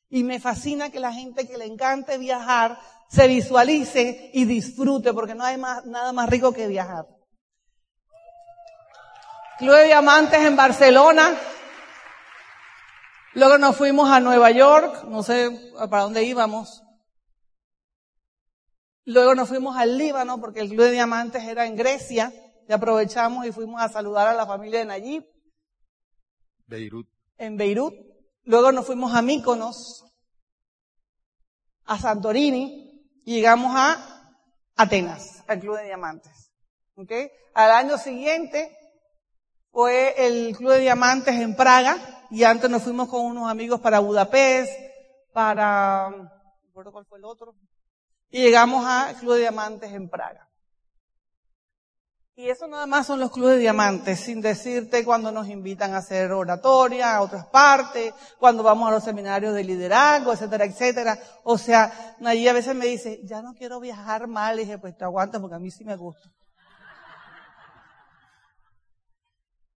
Y 0.08 0.24
me 0.24 0.40
fascina 0.40 0.90
que 0.90 1.00
la 1.00 1.12
gente 1.12 1.46
que 1.46 1.58
le 1.58 1.66
encante 1.66 2.18
viajar 2.18 2.78
se 3.10 3.28
visualice 3.28 4.30
y 4.32 4.44
disfrute 4.44 5.12
porque 5.12 5.34
no 5.34 5.44
hay 5.44 5.56
más, 5.56 5.84
nada 5.84 6.12
más 6.12 6.28
rico 6.28 6.52
que 6.52 6.68
viajar. 6.68 7.06
Club 9.58 9.74
de 9.74 9.84
Diamantes 9.84 10.40
en 10.40 10.56
Barcelona. 10.56 11.38
Luego 13.34 13.58
nos 13.58 13.76
fuimos 13.76 14.10
a 14.10 14.18
Nueva 14.18 14.50
York, 14.50 15.04
no 15.04 15.22
sé 15.22 15.50
para 15.90 16.04
dónde 16.04 16.24
íbamos. 16.24 16.82
Luego 19.04 19.34
nos 19.34 19.48
fuimos 19.48 19.76
al 19.76 19.98
Líbano 19.98 20.40
porque 20.40 20.60
el 20.60 20.68
Club 20.68 20.84
de 20.84 20.92
Diamantes 20.92 21.44
era 21.44 21.66
en 21.66 21.76
Grecia 21.76 22.32
y 22.68 22.72
aprovechamos 22.72 23.44
y 23.46 23.52
fuimos 23.52 23.82
a 23.82 23.88
saludar 23.88 24.28
a 24.28 24.34
la 24.34 24.46
familia 24.46 24.80
de 24.80 24.84
Nayib. 24.84 25.24
Beirut. 26.70 27.08
En 27.36 27.56
Beirut. 27.56 27.94
Luego 28.44 28.72
nos 28.72 28.86
fuimos 28.86 29.14
a 29.14 29.20
Míconos, 29.20 30.06
a 31.84 31.98
Santorini 31.98 33.20
y 33.24 33.34
llegamos 33.34 33.72
a 33.76 34.32
Atenas, 34.76 35.44
al 35.46 35.60
Club 35.60 35.76
de 35.76 35.84
Diamantes. 35.84 36.50
¿Okay? 36.94 37.30
Al 37.54 37.70
año 37.72 37.98
siguiente 37.98 38.76
fue 39.72 40.14
el 40.26 40.56
Club 40.56 40.72
de 40.72 40.80
Diamantes 40.80 41.34
en 41.34 41.54
Praga 41.54 41.98
y 42.30 42.44
antes 42.44 42.70
nos 42.70 42.82
fuimos 42.82 43.08
con 43.08 43.26
unos 43.26 43.50
amigos 43.50 43.80
para 43.80 43.98
Budapest, 43.98 44.72
para, 45.32 46.08
recuerdo 46.62 46.92
cuál 46.92 47.04
fue 47.06 47.18
el 47.18 47.24
otro, 47.24 47.54
y 48.30 48.42
llegamos 48.42 48.84
al 48.86 49.16
Club 49.16 49.34
de 49.34 49.40
Diamantes 49.40 49.92
en 49.92 50.08
Praga. 50.08 50.49
Y 52.36 52.48
eso 52.48 52.66
nada 52.66 52.86
más 52.86 53.06
son 53.06 53.20
los 53.20 53.32
clubes 53.32 53.56
de 53.56 53.60
diamantes, 53.60 54.20
sin 54.20 54.40
decirte 54.40 55.04
cuando 55.04 55.30
nos 55.30 55.48
invitan 55.48 55.94
a 55.94 55.98
hacer 55.98 56.32
oratoria 56.32 57.16
a 57.16 57.22
otras 57.22 57.46
partes, 57.46 58.14
cuando 58.38 58.62
vamos 58.62 58.88
a 58.88 58.92
los 58.92 59.04
seminarios 59.04 59.52
de 59.52 59.64
liderazgo, 59.64 60.32
etcétera, 60.32 60.64
etcétera. 60.64 61.18
O 61.42 61.58
sea, 61.58 62.16
allí 62.24 62.48
a 62.48 62.52
veces 62.52 62.74
me 62.74 62.86
dice, 62.86 63.20
ya 63.24 63.42
no 63.42 63.52
quiero 63.54 63.80
viajar 63.80 64.26
mal, 64.26 64.58
y 64.58 64.64
dije, 64.64 64.78
pues 64.78 64.96
te 64.96 65.04
aguantas 65.04 65.40
porque 65.40 65.56
a 65.56 65.58
mí 65.58 65.70
sí 65.70 65.84
me 65.84 65.96
gusta. 65.96 66.30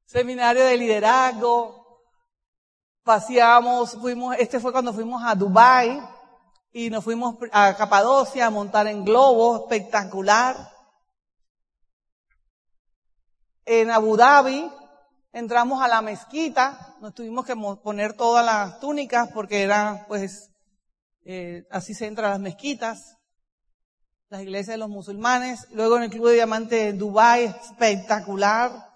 Seminario 0.06 0.64
de 0.64 0.76
liderazgo, 0.76 2.02
paseamos, 3.02 3.98
fuimos, 4.00 4.36
este 4.38 4.60
fue 4.60 4.72
cuando 4.72 4.92
fuimos 4.92 5.22
a 5.22 5.34
Dubai 5.34 6.00
y 6.72 6.88
nos 6.88 7.02
fuimos 7.02 7.36
a 7.52 7.74
Capadocia 7.76 8.46
a 8.46 8.50
montar 8.50 8.86
en 8.86 9.04
globo, 9.04 9.56
espectacular 9.56 10.73
en 13.66 13.90
Abu 13.90 14.16
Dhabi, 14.16 14.70
entramos 15.32 15.82
a 15.82 15.88
la 15.88 16.02
mezquita, 16.02 16.96
nos 17.00 17.14
tuvimos 17.14 17.44
que 17.46 17.56
poner 17.56 18.14
todas 18.14 18.44
las 18.44 18.80
túnicas 18.80 19.30
porque 19.32 19.62
era, 19.62 20.04
pues, 20.08 20.50
eh, 21.24 21.64
así 21.70 21.94
se 21.94 22.06
entra 22.06 22.28
a 22.28 22.30
las 22.30 22.40
mezquitas, 22.40 23.16
las 24.28 24.42
iglesias 24.42 24.74
de 24.74 24.78
los 24.78 24.90
musulmanes. 24.90 25.66
Luego 25.70 25.96
en 25.96 26.04
el 26.04 26.10
Club 26.10 26.28
de 26.28 26.34
Diamantes 26.34 26.92
de 26.92 26.92
Dubái, 26.92 27.44
espectacular. 27.44 28.90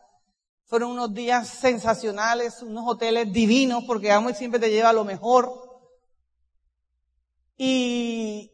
Fueron 0.64 0.90
unos 0.90 1.14
días 1.14 1.48
sensacionales, 1.48 2.62
unos 2.62 2.84
hoteles 2.86 3.32
divinos, 3.32 3.84
porque 3.86 4.12
Amo 4.12 4.30
siempre 4.30 4.60
te 4.60 4.70
lleva 4.70 4.92
lo 4.92 5.04
mejor. 5.04 5.50
Y 7.56 8.52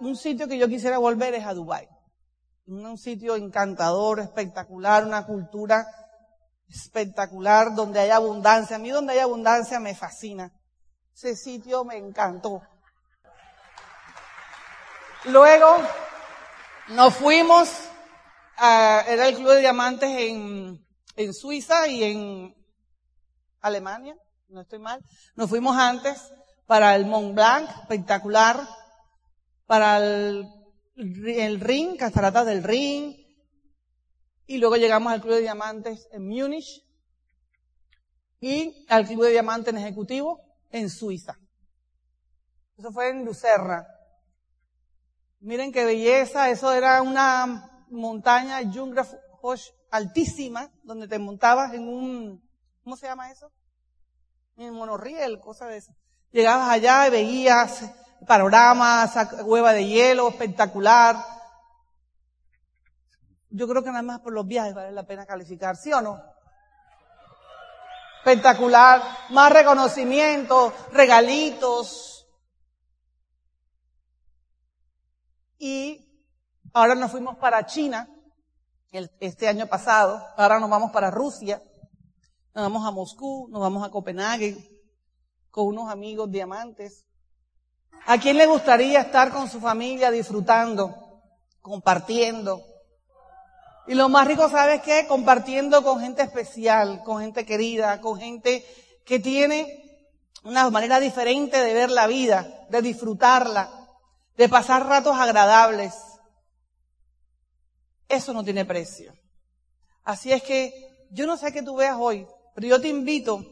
un 0.00 0.16
sitio 0.16 0.46
que 0.46 0.58
yo 0.58 0.68
quisiera 0.68 0.98
volver 0.98 1.34
es 1.34 1.46
a 1.46 1.54
Dubái 1.54 1.88
un 2.66 2.98
sitio 2.98 3.36
encantador, 3.36 4.20
espectacular, 4.20 5.04
una 5.04 5.24
cultura 5.24 5.86
espectacular 6.68 7.74
donde 7.74 8.00
hay 8.00 8.10
abundancia. 8.10 8.76
A 8.76 8.78
mí 8.78 8.90
donde 8.90 9.14
hay 9.14 9.20
abundancia 9.20 9.78
me 9.80 9.94
fascina. 9.94 10.52
Ese 11.14 11.36
sitio 11.36 11.84
me 11.84 11.96
encantó. 11.96 12.62
Luego 15.24 15.76
nos 16.88 17.14
fuimos, 17.14 17.68
a, 18.56 19.02
era 19.08 19.28
el 19.28 19.36
Club 19.36 19.50
de 19.50 19.60
Diamantes 19.60 20.10
en, 20.10 20.84
en 21.16 21.34
Suiza 21.34 21.88
y 21.88 22.04
en 22.04 22.54
Alemania, 23.60 24.16
no 24.48 24.60
estoy 24.60 24.78
mal. 24.78 25.02
Nos 25.34 25.48
fuimos 25.48 25.76
antes 25.76 26.32
para 26.66 26.94
el 26.94 27.06
Mont 27.06 27.34
Blanc, 27.34 27.68
espectacular, 27.82 28.60
para 29.66 29.98
el 29.98 30.48
el 30.96 31.60
ring, 31.60 31.96
cataratas 31.96 32.46
del 32.46 32.62
ring, 32.62 33.14
y 34.46 34.58
luego 34.58 34.76
llegamos 34.76 35.12
al 35.12 35.20
Club 35.20 35.34
de 35.34 35.40
Diamantes 35.42 36.08
en 36.12 36.26
Múnich 36.26 36.84
y 38.40 38.86
al 38.88 39.06
Club 39.06 39.24
de 39.24 39.30
Diamantes 39.30 39.74
en 39.74 39.80
Ejecutivo 39.80 40.40
en 40.70 40.88
Suiza. 40.88 41.38
Eso 42.78 42.92
fue 42.92 43.10
en 43.10 43.24
Lucerna. 43.24 43.86
Miren 45.40 45.72
qué 45.72 45.84
belleza, 45.84 46.50
eso 46.50 46.72
era 46.72 47.02
una 47.02 47.84
montaña 47.88 48.60
Jungfraujoch 48.62 49.60
altísima, 49.90 50.72
donde 50.82 51.08
te 51.08 51.18
montabas 51.18 51.74
en 51.74 51.88
un, 51.88 52.48
¿cómo 52.82 52.96
se 52.96 53.06
llama 53.06 53.30
eso? 53.30 53.52
En 54.56 54.74
monorriel, 54.74 55.40
cosa 55.40 55.66
de 55.66 55.78
eso. 55.78 55.94
Llegabas 56.32 56.70
allá 56.70 57.06
y 57.06 57.10
veías 57.10 57.84
panorama, 58.26 59.04
esa 59.04 59.44
hueva 59.44 59.72
de 59.72 59.86
hielo 59.86 60.28
espectacular. 60.28 61.16
Yo 63.50 63.66
creo 63.68 63.82
que 63.82 63.90
nada 63.90 64.02
más 64.02 64.20
por 64.20 64.32
los 64.32 64.46
viajes 64.46 64.74
vale 64.74 64.92
la 64.92 65.06
pena 65.06 65.26
calificar, 65.26 65.76
¿sí 65.76 65.92
o 65.92 66.00
no? 66.00 66.20
Espectacular, 68.18 69.02
más 69.30 69.52
reconocimiento, 69.52 70.72
regalitos. 70.92 72.26
Y 75.58 76.06
ahora 76.72 76.94
nos 76.94 77.10
fuimos 77.10 77.36
para 77.38 77.64
China, 77.66 78.08
este 79.20 79.48
año 79.48 79.66
pasado, 79.66 80.24
ahora 80.36 80.58
nos 80.58 80.70
vamos 80.70 80.90
para 80.90 81.10
Rusia, 81.10 81.62
nos 82.54 82.64
vamos 82.64 82.86
a 82.86 82.90
Moscú, 82.90 83.48
nos 83.50 83.60
vamos 83.60 83.86
a 83.86 83.90
Copenhague, 83.90 84.56
con 85.50 85.66
unos 85.68 85.90
amigos 85.90 86.30
diamantes. 86.30 87.05
¿A 88.04 88.18
quién 88.18 88.36
le 88.36 88.46
gustaría 88.46 89.00
estar 89.00 89.32
con 89.32 89.48
su 89.48 89.60
familia 89.60 90.10
disfrutando, 90.10 91.22
compartiendo? 91.60 92.62
Y 93.86 93.94
lo 93.94 94.08
más 94.08 94.26
rico, 94.26 94.48
¿sabes 94.48 94.82
qué? 94.82 95.06
Compartiendo 95.06 95.82
con 95.82 96.00
gente 96.00 96.22
especial, 96.22 97.02
con 97.04 97.20
gente 97.20 97.46
querida, 97.46 98.00
con 98.00 98.18
gente 98.18 98.64
que 99.04 99.20
tiene 99.20 99.86
una 100.42 100.68
manera 100.70 101.00
diferente 101.00 101.62
de 101.62 101.74
ver 101.74 101.90
la 101.90 102.06
vida, 102.06 102.66
de 102.68 102.82
disfrutarla, 102.82 103.70
de 104.36 104.48
pasar 104.48 104.86
ratos 104.86 105.16
agradables. 105.16 105.94
Eso 108.08 108.32
no 108.32 108.44
tiene 108.44 108.64
precio. 108.64 109.12
Así 110.04 110.32
es 110.32 110.42
que 110.42 110.72
yo 111.10 111.26
no 111.26 111.36
sé 111.36 111.52
qué 111.52 111.62
tú 111.62 111.76
veas 111.76 111.96
hoy, 111.98 112.26
pero 112.54 112.68
yo 112.68 112.80
te 112.80 112.88
invito 112.88 113.44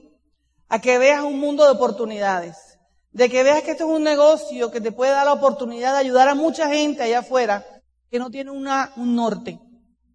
a 0.69 0.81
que 0.81 0.99
veas 0.99 1.23
un 1.23 1.39
mundo 1.39 1.65
de 1.65 1.71
oportunidades 1.71 2.74
de 3.15 3.31
que 3.31 3.45
veas 3.45 3.63
que 3.63 3.71
esto 3.71 3.85
es 3.85 3.91
un 3.91 4.03
negocio 4.03 4.73
que 4.73 4.81
te 4.81 4.91
puede 4.91 5.13
dar 5.13 5.25
la 5.25 5.33
oportunidad 5.33 5.93
de 5.93 6.01
ayudar 6.01 6.29
a 6.29 6.35
mucha 6.35 6.69
gente 6.69 7.05
allá 7.05 7.21
afuera 7.21 7.65
que 8.11 8.19
no 8.19 8.29
tiene 8.29 8.51
una, 8.51 8.93
un 8.97 9.15
norte, 9.15 9.61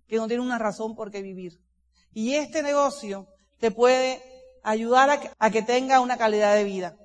que 0.06 0.18
no 0.18 0.28
tiene 0.28 0.44
una 0.44 0.60
razón 0.60 0.96
por 0.96 1.10
qué 1.10 1.22
vivir. 1.22 1.62
Y 2.14 2.36
este 2.36 2.62
negocio 2.62 3.28
te 3.58 3.72
puede 3.72 4.22
ayudar 4.64 5.10
a 5.10 5.20
que, 5.22 5.32
a 5.40 5.50
que 5.50 5.62
tenga 5.62 6.02
una 6.02 6.18
calidad 6.18 6.54
de 6.56 6.66
vida, 6.66 6.98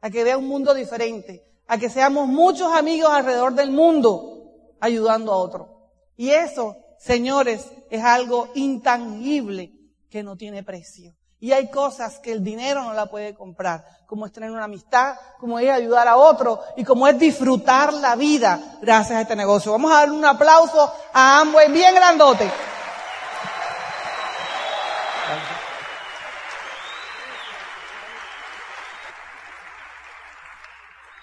a 0.00 0.10
que 0.10 0.24
vea 0.24 0.36
un 0.36 0.48
mundo 0.48 0.74
diferente, 0.74 1.44
a 1.68 1.78
que 1.78 1.90
seamos 1.90 2.26
muchos 2.26 2.72
amigos 2.72 3.10
alrededor 3.12 3.54
del 3.54 3.70
mundo 3.70 4.50
ayudando 4.80 5.32
a 5.32 5.36
otros. 5.36 5.68
Y 6.16 6.30
eso, 6.30 6.76
señores, 6.98 7.70
es 7.88 8.02
algo 8.02 8.48
intangible 8.56 9.72
que 10.10 10.24
no 10.24 10.36
tiene 10.36 10.64
precio. 10.64 11.14
Y 11.46 11.52
hay 11.52 11.70
cosas 11.70 12.18
que 12.18 12.32
el 12.32 12.42
dinero 12.42 12.82
no 12.82 12.92
la 12.92 13.06
puede 13.06 13.32
comprar, 13.32 13.84
como 14.04 14.26
es 14.26 14.32
tener 14.32 14.50
una 14.50 14.64
amistad, 14.64 15.14
como 15.38 15.60
es 15.60 15.70
ayudar 15.70 16.08
a 16.08 16.16
otro 16.16 16.60
y 16.76 16.82
como 16.82 17.06
es 17.06 17.16
disfrutar 17.20 17.92
la 17.92 18.16
vida 18.16 18.78
gracias 18.82 19.16
a 19.16 19.20
este 19.20 19.36
negocio. 19.36 19.70
Vamos 19.70 19.92
a 19.92 19.98
darle 19.98 20.16
un 20.16 20.24
aplauso 20.24 20.92
a 21.12 21.38
Amway 21.38 21.70
bien 21.70 21.94
grandote. 21.94 22.50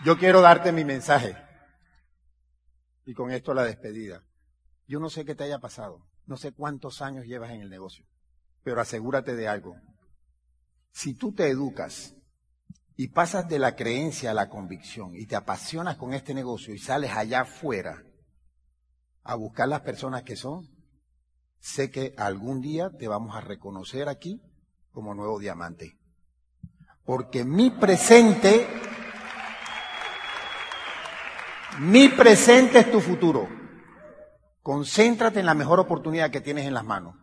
Yo 0.05 0.17
quiero 0.17 0.39
darte 0.39 0.71
mi 0.71 0.85
mensaje. 0.85 1.35
Y 3.05 3.13
con 3.13 3.29
esto 3.29 3.53
la 3.53 3.65
despedida. 3.65 4.23
Yo 4.87 5.01
no 5.01 5.09
sé 5.09 5.25
qué 5.25 5.35
te 5.35 5.43
haya 5.43 5.59
pasado. 5.59 6.07
No 6.27 6.37
sé 6.37 6.53
cuántos 6.53 7.01
años 7.01 7.25
llevas 7.25 7.51
en 7.51 7.59
el 7.59 7.69
negocio. 7.69 8.05
Pero 8.63 8.79
asegúrate 8.79 9.35
de 9.35 9.49
algo. 9.49 9.75
Si 10.93 11.15
tú 11.15 11.33
te 11.33 11.49
educas 11.49 12.13
y 12.95 13.07
pasas 13.07 13.49
de 13.49 13.57
la 13.57 13.75
creencia 13.75 14.31
a 14.31 14.35
la 14.35 14.47
convicción 14.47 15.15
y 15.15 15.25
te 15.25 15.35
apasionas 15.35 15.97
con 15.97 16.13
este 16.13 16.35
negocio 16.35 16.73
y 16.73 16.77
sales 16.77 17.11
allá 17.11 17.41
afuera 17.41 18.03
a 19.23 19.33
buscar 19.35 19.67
las 19.67 19.81
personas 19.81 20.21
que 20.21 20.35
son, 20.35 20.69
sé 21.59 21.89
que 21.89 22.13
algún 22.15 22.61
día 22.61 22.91
te 22.91 23.07
vamos 23.07 23.35
a 23.35 23.41
reconocer 23.41 24.07
aquí 24.07 24.39
como 24.91 25.15
nuevo 25.15 25.39
diamante. 25.39 25.97
Porque 27.03 27.43
mi 27.43 27.71
presente, 27.71 28.67
mi 31.79 32.07
presente 32.09 32.79
es 32.79 32.91
tu 32.91 33.01
futuro. 33.01 33.49
Concéntrate 34.61 35.39
en 35.39 35.47
la 35.47 35.55
mejor 35.55 35.79
oportunidad 35.79 36.29
que 36.29 36.39
tienes 36.39 36.67
en 36.67 36.75
las 36.75 36.85
manos. 36.85 37.15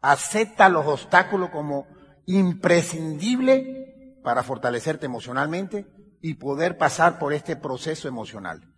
Acepta 0.00 0.68
los 0.68 0.86
obstáculos 0.86 1.50
como 1.50 1.86
imprescindible 2.26 4.20
para 4.22 4.42
fortalecerte 4.42 5.06
emocionalmente 5.06 5.86
y 6.20 6.34
poder 6.34 6.78
pasar 6.78 7.18
por 7.18 7.32
este 7.32 7.56
proceso 7.56 8.08
emocional. 8.08 8.72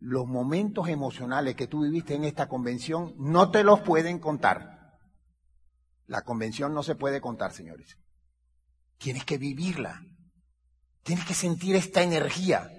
Los 0.00 0.26
momentos 0.26 0.88
emocionales 0.88 1.54
que 1.54 1.66
tú 1.66 1.82
viviste 1.82 2.14
en 2.14 2.24
esta 2.24 2.48
convención 2.48 3.14
no 3.18 3.50
te 3.50 3.64
los 3.64 3.80
pueden 3.80 4.18
contar. 4.18 4.96
La 6.06 6.22
convención 6.22 6.72
no 6.72 6.82
se 6.82 6.94
puede 6.94 7.20
contar, 7.20 7.52
señores. 7.52 7.98
Tienes 8.96 9.24
que 9.24 9.38
vivirla. 9.38 10.00
Tienes 11.02 11.24
que 11.26 11.34
sentir 11.34 11.76
esta 11.76 12.02
energía. 12.02 12.70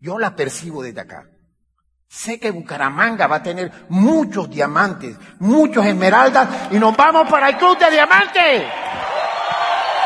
Yo 0.00 0.18
la 0.18 0.34
percibo 0.36 0.82
desde 0.82 1.00
acá. 1.00 1.28
Sé 2.08 2.40
que 2.40 2.50
Bucaramanga 2.50 3.26
va 3.26 3.36
a 3.36 3.42
tener 3.42 3.70
muchos 3.90 4.48
diamantes, 4.48 5.16
muchos 5.40 5.84
esmeraldas 5.84 6.72
y 6.72 6.78
nos 6.78 6.96
vamos 6.96 7.30
para 7.30 7.50
el 7.50 7.58
Club 7.58 7.78
de 7.78 7.90
Diamantes. 7.90 8.64